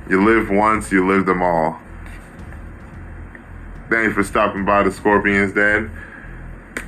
You 0.09 0.25
live 0.25 0.49
once, 0.49 0.91
you 0.91 1.07
live 1.07 1.27
them 1.27 1.43
all. 1.43 1.79
Thank 3.87 4.07
you 4.07 4.13
for 4.13 4.23
stopping 4.23 4.65
by 4.65 4.81
the 4.81 4.91
Scorpions 4.91 5.53
Den. 5.53 5.91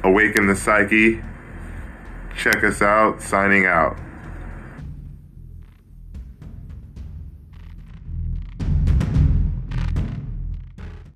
Awaken 0.04 0.48
the 0.48 0.56
Psyche. 0.56 1.22
Check 2.36 2.64
us 2.64 2.82
out. 2.82 3.22
Signing 3.22 3.68
out. 3.68 4.00